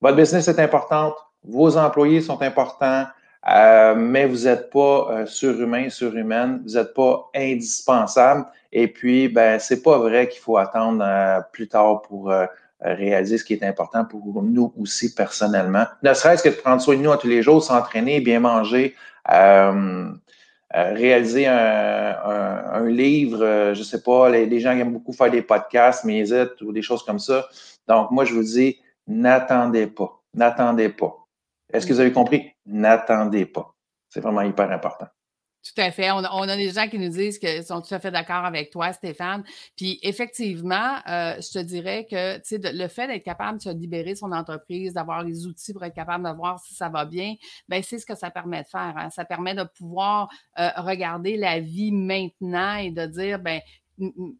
votre 0.00 0.16
business 0.16 0.48
est 0.48 0.58
importante, 0.58 1.14
vos 1.44 1.76
employés 1.76 2.20
sont 2.20 2.42
importants, 2.42 3.06
euh, 3.48 3.94
mais 3.94 4.26
vous 4.26 4.44
n'êtes 4.44 4.70
pas 4.70 5.08
euh, 5.10 5.26
surhumain, 5.26 5.88
surhumaine, 5.88 6.62
vous 6.66 6.74
n'êtes 6.74 6.92
pas 6.92 7.30
indispensable. 7.34 8.44
Et 8.72 8.88
puis, 8.88 9.28
ben, 9.28 9.60
c'est 9.60 9.82
pas 9.82 9.98
vrai 9.98 10.28
qu'il 10.28 10.40
faut 10.40 10.56
attendre 10.56 11.04
euh, 11.06 11.40
plus 11.52 11.68
tard 11.68 12.02
pour 12.02 12.32
réaliser 12.80 13.38
ce 13.38 13.44
qui 13.44 13.54
est 13.54 13.62
important 13.62 14.04
pour 14.04 14.42
nous 14.42 14.72
aussi 14.78 15.14
personnellement. 15.14 15.86
Ne 16.02 16.12
serait-ce 16.14 16.42
que 16.42 16.48
de 16.48 16.54
prendre 16.54 16.80
soin 16.80 16.96
de 16.96 17.02
nous 17.02 17.12
à 17.12 17.18
tous 17.18 17.28
les 17.28 17.42
jours, 17.42 17.62
s'entraîner, 17.62 18.20
bien 18.20 18.40
manger, 18.40 18.94
euh, 19.30 20.10
euh, 20.74 20.94
réaliser 20.94 21.46
un, 21.46 22.86
livre, 22.86 23.42
euh, 23.42 23.74
je 23.74 23.80
ne 23.80 23.84
sais 23.84 24.02
pas, 24.02 24.28
les, 24.28 24.60
gens 24.60 24.72
aiment 24.72 24.92
beaucoup 24.92 25.12
faire 25.12 25.30
des 25.30 25.42
podcasts, 25.42 26.04
mais 26.04 26.24
ou 26.62 26.72
des 26.72 26.82
choses 26.82 27.02
comme 27.02 27.18
ça. 27.18 27.46
Donc, 27.88 28.10
moi, 28.10 28.24
je 28.24 28.34
vous 28.34 28.42
dis, 28.42 28.78
n'attendez 29.06 29.86
pas. 29.86 30.20
N'attendez 30.34 30.88
pas. 30.88 31.16
Est-ce 31.72 31.86
que 31.86 31.92
vous 31.92 32.00
avez 32.00 32.12
compris? 32.12 32.52
N'attendez 32.66 33.46
pas. 33.46 33.74
C'est 34.08 34.20
vraiment 34.20 34.42
hyper 34.42 34.70
important. 34.70 35.06
Tout 35.66 35.80
à 35.80 35.90
fait. 35.90 36.10
On 36.12 36.18
a, 36.18 36.56
des 36.56 36.70
gens 36.70 36.88
qui 36.88 36.98
nous 36.98 37.08
disent 37.08 37.38
qu'ils 37.38 37.64
sont 37.64 37.80
tout 37.80 37.92
à 37.92 37.98
fait 37.98 38.10
d'accord 38.10 38.44
avec 38.44 38.70
toi, 38.70 38.92
Stéphane. 38.92 39.42
Puis 39.76 39.98
effectivement, 40.02 40.98
euh, 41.08 41.34
je 41.40 41.58
te 41.58 41.58
dirais 41.58 42.06
que 42.08 42.40
le 42.72 42.88
fait 42.88 43.08
d'être 43.08 43.24
capable 43.24 43.58
de 43.58 43.62
se 43.62 43.70
libérer 43.70 44.12
de 44.12 44.18
son 44.18 44.30
entreprise, 44.32 44.92
d'avoir 44.92 45.24
les 45.24 45.46
outils 45.46 45.72
pour 45.72 45.82
être 45.84 45.94
capable 45.94 46.24
de 46.24 46.36
voir 46.36 46.60
si 46.60 46.74
ça 46.74 46.88
va 46.88 47.04
bien, 47.04 47.34
ben 47.68 47.82
c'est 47.82 47.98
ce 47.98 48.06
que 48.06 48.14
ça 48.14 48.30
permet 48.30 48.62
de 48.62 48.68
faire. 48.68 48.94
Hein. 48.96 49.10
Ça 49.10 49.24
permet 49.24 49.54
de 49.54 49.64
pouvoir 49.64 50.28
euh, 50.58 50.68
regarder 50.76 51.36
la 51.36 51.58
vie 51.58 51.90
maintenant 51.90 52.76
et 52.76 52.90
de 52.90 53.06
dire, 53.06 53.40
ben 53.40 53.60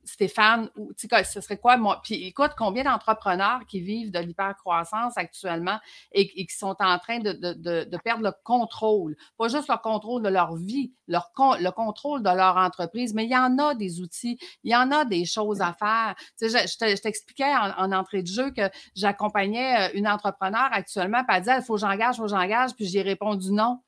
Stéphane, 0.04 0.70
ou, 0.76 0.92
ce 0.96 1.40
serait 1.40 1.56
quoi 1.56 1.76
moi? 1.76 2.00
Puis 2.02 2.26
écoute, 2.26 2.52
combien 2.56 2.84
d'entrepreneurs 2.84 3.60
qui 3.66 3.80
vivent 3.80 4.10
de 4.10 4.18
l'hypercroissance 4.18 5.16
actuellement 5.16 5.78
et, 6.12 6.28
qui 6.28 6.54
sont 6.54 6.76
en 6.78 6.98
train 6.98 7.20
de, 7.20 7.96
perdre 7.98 8.22
le 8.22 8.32
contrôle, 8.44 9.16
pas 9.38 9.48
juste 9.48 9.68
le 9.68 9.76
contrôle 9.82 10.22
de 10.22 10.28
leur 10.28 10.56
vie, 10.56 10.92
leur 11.08 11.30
le 11.36 11.70
contrôle 11.70 12.22
de 12.22 12.30
leur 12.30 12.56
entreprise, 12.56 13.14
mais 13.14 13.24
il 13.24 13.30
y 13.30 13.36
en 13.36 13.58
a 13.58 13.74
des 13.74 14.00
outils, 14.00 14.38
il 14.62 14.72
y 14.72 14.76
en 14.76 14.90
a 14.90 15.04
des 15.04 15.24
choses 15.24 15.60
à 15.60 15.72
faire. 15.72 16.14
Sais, 16.36 16.48
je, 16.48 17.00
t'expliquais 17.00 17.54
en, 17.54 17.92
entrée 17.92 18.22
de 18.22 18.28
jeu 18.28 18.50
que 18.50 18.68
j'accompagnais 18.94 19.88
euh, 19.88 19.90
une 19.94 20.08
entrepreneur 20.08 20.68
actuellement, 20.72 21.24
puis 21.24 21.36
elle 21.36 21.42
disait, 21.42 21.56
il 21.58 21.62
faut 21.62 21.74
que 21.74 21.80
j'engage, 21.80 22.16
il 22.16 22.18
faut 22.18 22.24
que 22.24 22.30
j'engage, 22.30 22.74
puis 22.74 22.86
j'ai 22.86 23.02
répondu 23.02 23.52
non 23.52 23.80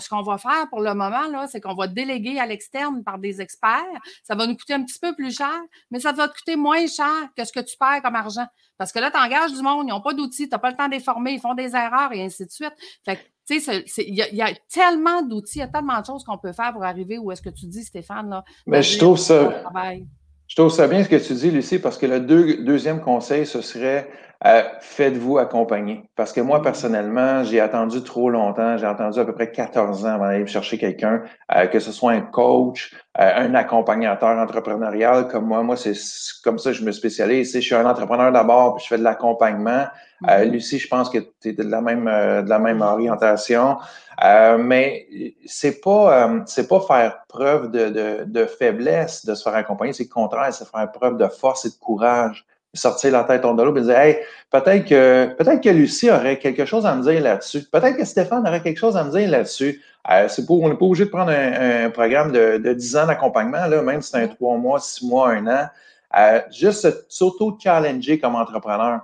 ce 0.00 0.08
qu'on 0.08 0.22
va 0.22 0.38
faire 0.38 0.68
pour 0.68 0.80
le 0.80 0.94
moment, 0.94 1.28
là, 1.28 1.46
c'est 1.46 1.60
qu'on 1.60 1.74
va 1.74 1.86
déléguer 1.86 2.38
à 2.38 2.46
l'externe 2.46 3.02
par 3.02 3.18
des 3.18 3.40
experts. 3.40 3.82
Ça 4.22 4.34
va 4.34 4.46
nous 4.46 4.56
coûter 4.56 4.74
un 4.74 4.82
petit 4.82 4.98
peu 4.98 5.14
plus 5.14 5.36
cher, 5.36 5.60
mais 5.90 6.00
ça 6.00 6.12
va 6.12 6.28
te 6.28 6.34
coûter 6.34 6.56
moins 6.56 6.86
cher 6.86 7.28
que 7.36 7.44
ce 7.44 7.52
que 7.52 7.60
tu 7.60 7.76
perds 7.76 8.02
comme 8.02 8.16
argent. 8.16 8.46
Parce 8.78 8.92
que 8.92 8.98
là, 8.98 9.10
tu 9.10 9.18
engages 9.18 9.52
du 9.52 9.62
monde, 9.62 9.86
ils 9.88 9.92
n'ont 9.92 10.00
pas 10.00 10.14
d'outils, 10.14 10.48
tu 10.48 10.50
n'as 10.50 10.58
pas 10.58 10.70
le 10.70 10.76
temps 10.76 10.86
de 10.86 10.92
les 10.92 11.00
former, 11.00 11.32
ils 11.32 11.40
font 11.40 11.54
des 11.54 11.74
erreurs 11.74 12.12
et 12.12 12.22
ainsi 12.22 12.44
de 12.44 12.50
suite. 12.50 12.74
Fait 13.04 13.18
tu 13.46 13.60
sais, 13.60 13.84
il 13.98 14.14
y, 14.14 14.42
a 14.42 14.52
tellement 14.72 15.22
d'outils, 15.22 15.58
il 15.58 15.60
y 15.60 15.62
a 15.62 15.68
tellement 15.68 16.00
de 16.00 16.06
choses 16.06 16.22
qu'on 16.22 16.38
peut 16.38 16.52
faire 16.52 16.72
pour 16.72 16.84
arriver 16.84 17.18
où 17.18 17.32
est-ce 17.32 17.42
que 17.42 17.50
tu 17.50 17.66
dis, 17.66 17.82
Stéphane, 17.82 18.30
là. 18.30 18.44
Mais 18.66 18.82
je 18.82 18.98
trouve 18.98 19.18
ça. 19.18 19.64
Je 20.46 20.56
trouve 20.56 20.70
ça 20.70 20.86
bien 20.86 21.02
ce 21.02 21.08
que 21.08 21.16
tu 21.16 21.32
dis, 21.34 21.50
Lucie, 21.50 21.78
parce 21.78 21.96
que 21.96 22.06
le 22.06 22.20
deuxième 22.20 23.00
conseil, 23.00 23.46
ce 23.46 23.62
serait 23.62 24.10
euh, 24.44 24.62
faites-vous 24.80 25.38
accompagner. 25.38 26.10
Parce 26.16 26.32
que 26.32 26.40
moi, 26.40 26.58
mm. 26.58 26.62
personnellement, 26.62 27.44
j'ai 27.44 27.60
attendu 27.60 28.02
trop 28.02 28.28
longtemps. 28.28 28.76
J'ai 28.76 28.86
attendu 28.86 29.20
à 29.20 29.24
peu 29.24 29.32
près 29.32 29.52
14 29.52 30.04
ans 30.04 30.14
avant 30.14 30.26
d'aller 30.26 30.46
chercher 30.46 30.78
quelqu'un, 30.78 31.22
euh, 31.54 31.66
que 31.66 31.78
ce 31.78 31.92
soit 31.92 32.12
un 32.12 32.22
coach, 32.22 32.92
euh, 33.20 33.32
un 33.36 33.54
accompagnateur 33.54 34.36
entrepreneurial 34.36 35.28
comme 35.28 35.46
moi. 35.46 35.62
Moi, 35.62 35.76
c'est 35.76 35.94
comme 36.42 36.58
ça 36.58 36.70
que 36.70 36.76
je 36.76 36.84
me 36.84 36.90
spécialise. 36.90 37.54
Je 37.54 37.60
suis 37.60 37.74
un 37.74 37.86
entrepreneur 37.86 38.32
d'abord, 38.32 38.74
puis 38.74 38.82
je 38.82 38.88
fais 38.88 38.98
de 38.98 39.04
l'accompagnement. 39.04 39.86
Mm. 40.22 40.42
Lucie, 40.50 40.80
je 40.80 40.88
pense 40.88 41.08
que 41.08 41.18
tu 41.18 41.50
es 41.50 41.52
de 41.52 41.62
la 41.62 41.80
même, 41.80 42.06
de 42.06 42.48
la 42.48 42.58
même 42.58 42.80
orientation. 42.80 43.78
mais 44.58 45.06
c'est 45.46 45.80
pas 45.80 46.30
c'est 46.46 46.66
pas 46.66 46.80
faire 46.80 47.24
preuve 47.28 47.70
de, 47.70 47.90
de, 47.90 48.24
de, 48.24 48.44
faiblesse 48.46 49.24
de 49.24 49.34
se 49.34 49.42
faire 49.42 49.54
accompagner, 49.54 49.92
c'est 49.92 50.04
le 50.04 50.08
contraire, 50.08 50.52
c'est 50.52 50.68
faire 50.68 50.90
preuve 50.90 51.16
de 51.16 51.26
force 51.26 51.64
et 51.64 51.70
de 51.70 51.74
courage 51.74 52.44
sortir 52.74 53.12
la 53.12 53.24
tête 53.24 53.44
en 53.44 53.54
de 53.54 53.62
l'eau 53.62 53.76
et 53.76 53.80
dire 53.80 53.98
Hey, 53.98 54.18
peut-être 54.50 54.86
que 54.88 55.34
peut-être 55.34 55.62
que 55.62 55.68
Lucie 55.68 56.10
aurait 56.10 56.38
quelque 56.38 56.64
chose 56.64 56.86
à 56.86 56.94
me 56.94 57.02
dire 57.02 57.20
là-dessus. 57.22 57.64
Peut-être 57.70 57.96
que 57.96 58.04
Stéphane 58.04 58.46
aurait 58.46 58.62
quelque 58.62 58.78
chose 58.78 58.96
à 58.96 59.04
me 59.04 59.10
dire 59.10 59.30
là-dessus. 59.30 59.82
Euh, 60.10 60.26
c'est 60.28 60.46
pour, 60.46 60.62
on 60.62 60.68
n'est 60.68 60.76
pas 60.76 60.84
obligé 60.84 61.04
de 61.04 61.10
prendre 61.10 61.30
un, 61.30 61.88
programme 61.90 62.32
de, 62.32 62.58
de 62.58 62.72
10 62.72 62.96
ans 62.96 63.06
d'accompagnement, 63.06 63.66
là, 63.66 63.82
même 63.82 64.02
si 64.02 64.10
c'est 64.10 64.18
un 64.18 64.26
3 64.26 64.56
mois, 64.58 64.80
6 64.80 65.06
mois, 65.06 65.30
1 65.30 65.46
an. 65.46 65.68
Euh, 66.18 66.40
juste 66.50 67.06
s'auto-challenger 67.08 68.18
comme 68.18 68.34
entrepreneur. 68.34 69.00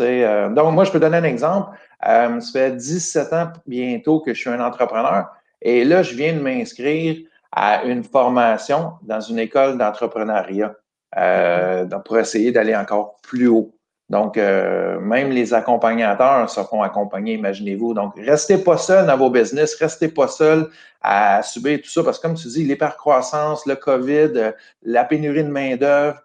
Euh, 0.00 0.48
donc, 0.50 0.74
moi, 0.74 0.84
je 0.84 0.90
peux 0.90 1.00
donner 1.00 1.18
un 1.18 1.24
exemple. 1.24 1.76
Euh, 2.06 2.40
ça 2.40 2.52
fait 2.52 2.76
17 2.76 3.32
ans 3.32 3.52
bientôt 3.66 4.20
que 4.20 4.34
je 4.34 4.40
suis 4.40 4.50
un 4.50 4.60
entrepreneur. 4.60 5.26
Et 5.62 5.84
là, 5.84 6.02
je 6.02 6.14
viens 6.14 6.34
de 6.34 6.40
m'inscrire 6.40 7.18
à 7.52 7.84
une 7.84 8.04
formation 8.04 8.92
dans 9.02 9.20
une 9.20 9.38
école 9.38 9.78
d'entrepreneuriat. 9.78 10.74
Euh, 11.16 11.86
pour 12.04 12.18
essayer 12.18 12.52
d'aller 12.52 12.76
encore 12.76 13.16
plus 13.22 13.48
haut. 13.48 13.74
Donc, 14.10 14.36
euh, 14.36 15.00
même 15.00 15.30
les 15.30 15.54
accompagnateurs 15.54 16.48
se 16.50 16.60
font 16.62 16.82
accompagner, 16.82 17.34
imaginez-vous. 17.34 17.94
Donc, 17.94 18.14
restez 18.16 18.58
pas 18.58 18.76
seul 18.76 19.06
dans 19.06 19.16
vos 19.16 19.30
business, 19.30 19.74
restez 19.76 20.08
pas 20.08 20.28
seul 20.28 20.68
à 21.00 21.42
subir 21.42 21.80
tout 21.82 21.88
ça, 21.90 22.02
parce 22.02 22.18
que 22.18 22.26
comme 22.26 22.34
tu 22.34 22.48
dis, 22.48 22.64
l'hypercroissance, 22.64 23.66
le 23.66 23.76
COVID, 23.76 24.32
euh, 24.36 24.52
la 24.82 25.04
pénurie 25.04 25.44
de 25.44 25.50
main-d'œuvre, 25.50 26.22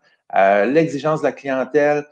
l'exigence 0.66 1.22
de 1.22 1.28
la 1.28 1.32
clientèle, 1.32 2.06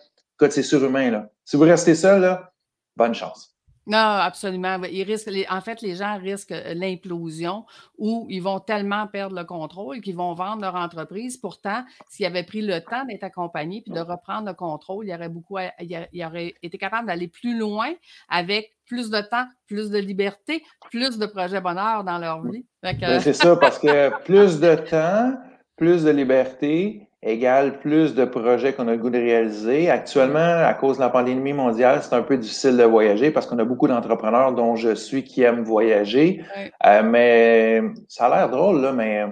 c'est 0.49 0.63
surhumain. 0.63 1.12
Là. 1.12 1.29
Si 1.45 1.57
vous 1.57 1.63
restez 1.63 1.95
seul, 1.95 2.21
là, 2.21 2.53
bonne 2.95 3.13
chance. 3.13 3.50
Non, 3.87 3.97
absolument. 3.97 4.77
Ils 4.83 5.03
risquent, 5.03 5.31
en 5.49 5.61
fait, 5.61 5.81
les 5.81 5.95
gens 5.95 6.19
risquent 6.19 6.51
euh, 6.51 6.73
l'implosion 6.75 7.65
où 7.97 8.27
ils 8.29 8.41
vont 8.41 8.59
tellement 8.59 9.07
perdre 9.07 9.35
le 9.35 9.43
contrôle 9.43 10.01
qu'ils 10.01 10.15
vont 10.15 10.33
vendre 10.33 10.61
leur 10.61 10.75
entreprise. 10.75 11.37
Pourtant, 11.37 11.83
s'ils 12.07 12.25
avaient 12.25 12.43
pris 12.43 12.61
le 12.61 12.79
temps 12.81 13.05
d'être 13.05 13.23
accompagnés 13.23 13.81
puis 13.81 13.91
de 13.91 13.99
reprendre 13.99 14.47
le 14.47 14.53
contrôle, 14.53 15.07
ils 15.07 15.13
auraient, 15.13 15.29
beaucoup, 15.29 15.57
ils 15.79 16.25
auraient 16.25 16.53
été 16.61 16.77
capables 16.77 17.07
d'aller 17.07 17.27
plus 17.27 17.57
loin 17.57 17.89
avec 18.29 18.71
plus 18.85 19.09
de 19.09 19.21
temps, 19.21 19.47
plus 19.67 19.89
de 19.89 19.97
liberté, 19.97 20.63
plus 20.89 21.17
de 21.17 21.25
projets 21.25 21.61
bonheur 21.61 22.03
dans 22.03 22.17
leur 22.17 22.43
vie. 22.43 22.65
Ben, 22.83 23.19
c'est 23.19 23.33
ça, 23.33 23.55
parce 23.55 23.79
que 23.79 24.23
plus 24.25 24.59
de 24.59 24.75
temps, 24.75 25.37
plus 25.77 26.03
de 26.03 26.11
liberté, 26.11 27.07
égale 27.23 27.79
plus 27.79 28.15
de 28.15 28.25
projets 28.25 28.73
qu'on 28.73 28.88
a 28.88 28.91
le 28.91 28.97
goût 28.97 29.10
de 29.10 29.17
réaliser. 29.17 29.89
Actuellement, 29.89 30.63
à 30.65 30.73
cause 30.73 30.97
de 30.97 31.03
la 31.03 31.10
pandémie 31.10 31.53
mondiale, 31.53 31.99
c'est 32.01 32.15
un 32.15 32.23
peu 32.23 32.38
difficile 32.38 32.77
de 32.77 32.84
voyager 32.84 33.29
parce 33.31 33.45
qu'on 33.45 33.60
a 33.60 33.63
beaucoup 33.63 33.88
d'entrepreneurs 33.88 34.53
dont 34.53 34.75
je 34.75 34.95
suis 34.95 35.23
qui 35.23 35.43
aiment 35.43 35.63
voyager. 35.63 36.43
Euh, 36.86 37.03
mais 37.03 37.81
ça 38.07 38.25
a 38.25 38.36
l'air 38.36 38.49
drôle, 38.49 38.81
là, 38.81 38.91
mais 38.91 39.25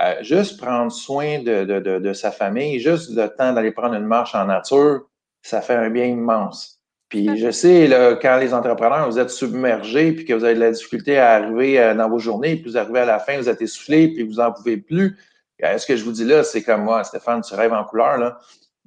euh, 0.00 0.14
juste 0.22 0.60
prendre 0.60 0.92
soin 0.92 1.40
de, 1.40 1.64
de, 1.64 1.98
de, 1.98 2.12
sa 2.12 2.30
famille, 2.30 2.78
juste 2.78 3.16
le 3.16 3.28
temps 3.28 3.52
d'aller 3.52 3.72
prendre 3.72 3.94
une 3.94 4.06
marche 4.06 4.34
en 4.34 4.44
nature, 4.44 5.06
ça 5.42 5.60
fait 5.60 5.74
un 5.74 5.90
bien 5.90 6.06
immense. 6.06 6.80
Puis 7.08 7.38
je 7.38 7.50
sais, 7.50 7.86
là, 7.86 8.14
quand 8.16 8.36
les 8.36 8.52
entrepreneurs, 8.52 9.08
vous 9.08 9.18
êtes 9.18 9.30
submergés, 9.30 10.12
puis 10.12 10.24
que 10.24 10.34
vous 10.34 10.44
avez 10.44 10.54
de 10.54 10.60
la 10.60 10.70
difficulté 10.70 11.18
à 11.18 11.32
arriver 11.34 11.80
euh, 11.80 11.94
dans 11.94 12.08
vos 12.08 12.18
journées, 12.18 12.56
puis 12.56 12.70
vous 12.70 12.76
arrivez 12.76 13.00
à 13.00 13.04
la 13.04 13.18
fin, 13.18 13.36
vous 13.38 13.48
êtes 13.48 13.62
essoufflé, 13.62 14.08
puis 14.08 14.22
vous 14.22 14.34
n'en 14.34 14.52
pouvez 14.52 14.76
plus. 14.76 15.16
Euh, 15.64 15.78
ce 15.78 15.86
que 15.86 15.96
je 15.96 16.04
vous 16.04 16.12
dis 16.12 16.24
là, 16.24 16.44
c'est 16.44 16.62
comme 16.62 16.82
moi, 16.82 17.04
Stéphane, 17.04 17.40
tu 17.42 17.54
rêves 17.54 17.72
en 17.72 17.84
couleur, 17.84 18.18
là. 18.18 18.38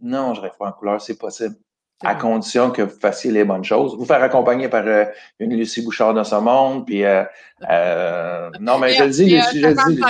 Non, 0.01 0.33
je 0.33 0.41
rêve 0.41 0.55
pas 0.57 0.67
en 0.67 0.71
couleur, 0.71 1.01
c'est 1.01 1.17
possible 1.17 1.55
à 2.03 2.15
condition 2.15 2.71
que 2.71 2.81
vous 2.81 2.97
fassiez 2.97 3.31
les 3.31 3.43
bonnes 3.43 3.63
choses. 3.63 3.97
Vous 3.97 4.05
faire 4.05 4.23
accompagner 4.23 4.69
par 4.69 4.83
euh, 4.85 5.03
une 5.39 5.53
Lucie 5.55 5.81
Bouchard 5.81 6.13
de 6.13 6.23
ce 6.23 6.35
monde, 6.35 6.85
puis 6.85 7.03
euh, 7.03 7.23
euh, 7.69 8.49
non, 8.61 8.77
mais 8.77 8.93
je 8.93 9.03
le 9.03 9.09
dis, 9.09 9.25
Lucie, 9.25 9.59
je, 9.59 9.67
le 9.67 9.73
dis, 9.73 10.01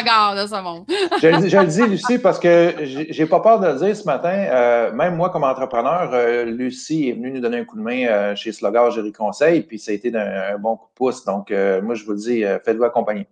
je, 1.20 1.58
le 1.58 1.66
dis, 1.66 1.82
Lucie, 1.82 2.20
parce 2.20 2.40
que 2.40 2.76
j'ai 2.84 3.26
pas 3.26 3.40
peur 3.40 3.60
de 3.60 3.68
le 3.68 3.76
dire 3.80 3.96
ce 3.96 4.06
matin. 4.06 4.92
même 4.94 5.16
moi, 5.16 5.32
comme 5.32 5.44
entrepreneur, 5.44 6.46
Lucie 6.46 7.10
est 7.10 7.14
venue 7.14 7.32
nous 7.32 7.42
donner 7.42 7.58
un 7.58 7.66
coup 7.66 7.78
de 7.78 7.82
main 7.82 8.36
chez 8.36 8.52
Slogar 8.52 8.92
Géry 8.92 9.12
Conseil, 9.12 9.62
puis 9.62 9.80
ça 9.80 9.92
a 9.92 9.96
été 9.96 10.16
un, 10.16 10.60
bon 10.60 10.78
coup 10.78 10.88
de 10.90 10.94
pouce. 10.94 11.26
Donc, 11.26 11.50
moi, 11.50 11.96
je 11.96 12.06
vous 12.06 12.12
le 12.12 12.18
dis, 12.18 12.44
faites-vous 12.64 12.84
accompagner. 12.84 13.28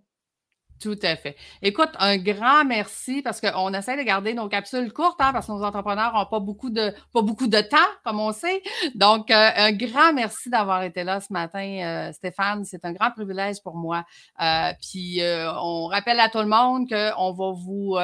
Tout 0.80 0.98
à 1.02 1.16
fait. 1.16 1.36
Écoute, 1.64 1.90
un 1.98 2.18
grand 2.18 2.64
merci 2.64 3.24
parce 3.24 3.42
qu'on 3.42 3.74
essaie 3.74 3.98
de 3.98 4.04
garder 4.04 4.36
nos 4.36 4.48
capsules 4.48 4.94
courtes, 4.94 5.20
hein, 5.20 5.32
parce 5.34 5.48
que 5.48 5.52
nos 5.52 5.64
entrepreneurs 5.64 6.14
n'ont 6.14 6.28
pas 6.28 6.40
beaucoup 6.40 6.70
de 6.70 6.94
pas 7.14 7.24
beaucoup 7.24 7.48
de 7.48 7.60
temps, 7.62 7.78
comme 8.06 8.20
on 8.20 8.32
sait. 8.32 8.62
Donc, 8.94 9.32
euh, 9.32 9.50
un 9.56 9.72
grand 9.72 10.14
merci 10.14 10.52
d'avoir 10.52 10.84
été 10.84 11.04
là 11.04 11.20
ce 11.20 11.34
matin, 11.34 11.60
euh, 11.60 12.12
Stéphane. 12.12 12.64
C'est 12.64 12.86
un 12.86 12.94
grand 12.94 13.10
privilège 13.10 13.62
pour 13.64 13.76
moi. 13.76 14.06
Euh, 14.40 14.72
puis, 14.80 15.20
on 15.24 15.88
rappelle 15.88 16.20
à 16.20 16.30
tout 16.30 16.40
le 16.40 16.46
monde 16.46 16.88
qu'on 16.88 17.34
va 17.34 17.52
vous 17.54 17.98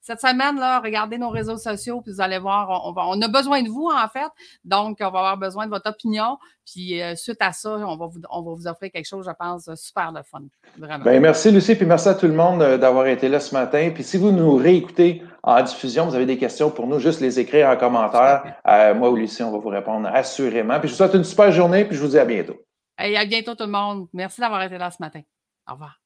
cette 0.00 0.20
semaine 0.20 0.58
là, 0.58 0.80
regardez 0.80 1.18
nos 1.18 1.30
réseaux 1.30 1.56
sociaux, 1.56 2.02
puis 2.02 2.12
vous 2.12 2.20
allez 2.20 2.38
voir, 2.38 2.68
on, 2.84 2.94
on 2.96 3.20
a 3.20 3.28
besoin 3.28 3.62
de 3.62 3.68
vous 3.68 3.90
en 3.92 4.08
fait. 4.08 4.30
Donc, 4.64 4.98
on 5.00 5.10
va 5.10 5.18
avoir 5.18 5.36
besoin 5.38 5.66
de 5.66 5.70
votre 5.70 5.90
opinion. 5.90 6.38
Puis 6.64 7.00
suite 7.16 7.38
à 7.40 7.52
ça, 7.52 7.70
on 7.70 7.96
va, 7.96 8.06
vous, 8.06 8.20
on 8.30 8.42
va 8.42 8.54
vous 8.54 8.66
offrir 8.68 8.92
quelque 8.92 9.08
chose, 9.08 9.26
je 9.26 9.34
pense, 9.36 9.68
super 9.74 10.12
de 10.12 10.22
fun. 10.22 10.42
Vraiment. 10.78 11.04
Bien, 11.04 11.18
merci 11.18 11.50
Lucie, 11.50 11.74
puis 11.74 11.86
merci 11.86 12.08
à 12.08 12.11
tout 12.14 12.26
le 12.26 12.34
monde 12.34 12.62
d'avoir 12.78 13.06
été 13.06 13.28
là 13.28 13.40
ce 13.40 13.54
matin. 13.54 13.90
Puis 13.94 14.04
si 14.04 14.16
vous 14.16 14.30
nous 14.32 14.56
réécoutez 14.56 15.22
en 15.42 15.62
diffusion, 15.62 16.06
vous 16.06 16.14
avez 16.14 16.26
des 16.26 16.38
questions 16.38 16.70
pour 16.70 16.86
nous, 16.86 16.98
juste 16.98 17.20
les 17.20 17.40
écrire 17.40 17.68
en 17.68 17.76
commentaire. 17.76 18.56
moi 18.96 19.10
ou 19.10 19.16
Lucie, 19.16 19.42
on 19.42 19.50
va 19.50 19.58
vous 19.58 19.68
répondre 19.68 20.08
assurément. 20.12 20.78
Puis 20.78 20.88
je 20.88 20.94
vous 20.94 20.98
souhaite 20.98 21.14
une 21.14 21.24
super 21.24 21.50
journée, 21.52 21.84
puis 21.84 21.96
je 21.96 22.02
vous 22.02 22.08
dis 22.08 22.18
à 22.18 22.24
bientôt. 22.24 22.56
Et 23.02 23.16
à 23.16 23.24
bientôt 23.24 23.54
tout 23.54 23.64
le 23.64 23.70
monde. 23.70 24.06
Merci 24.12 24.40
d'avoir 24.40 24.62
été 24.62 24.78
là 24.78 24.90
ce 24.90 24.98
matin. 25.00 25.20
Au 25.68 25.72
revoir. 25.72 26.01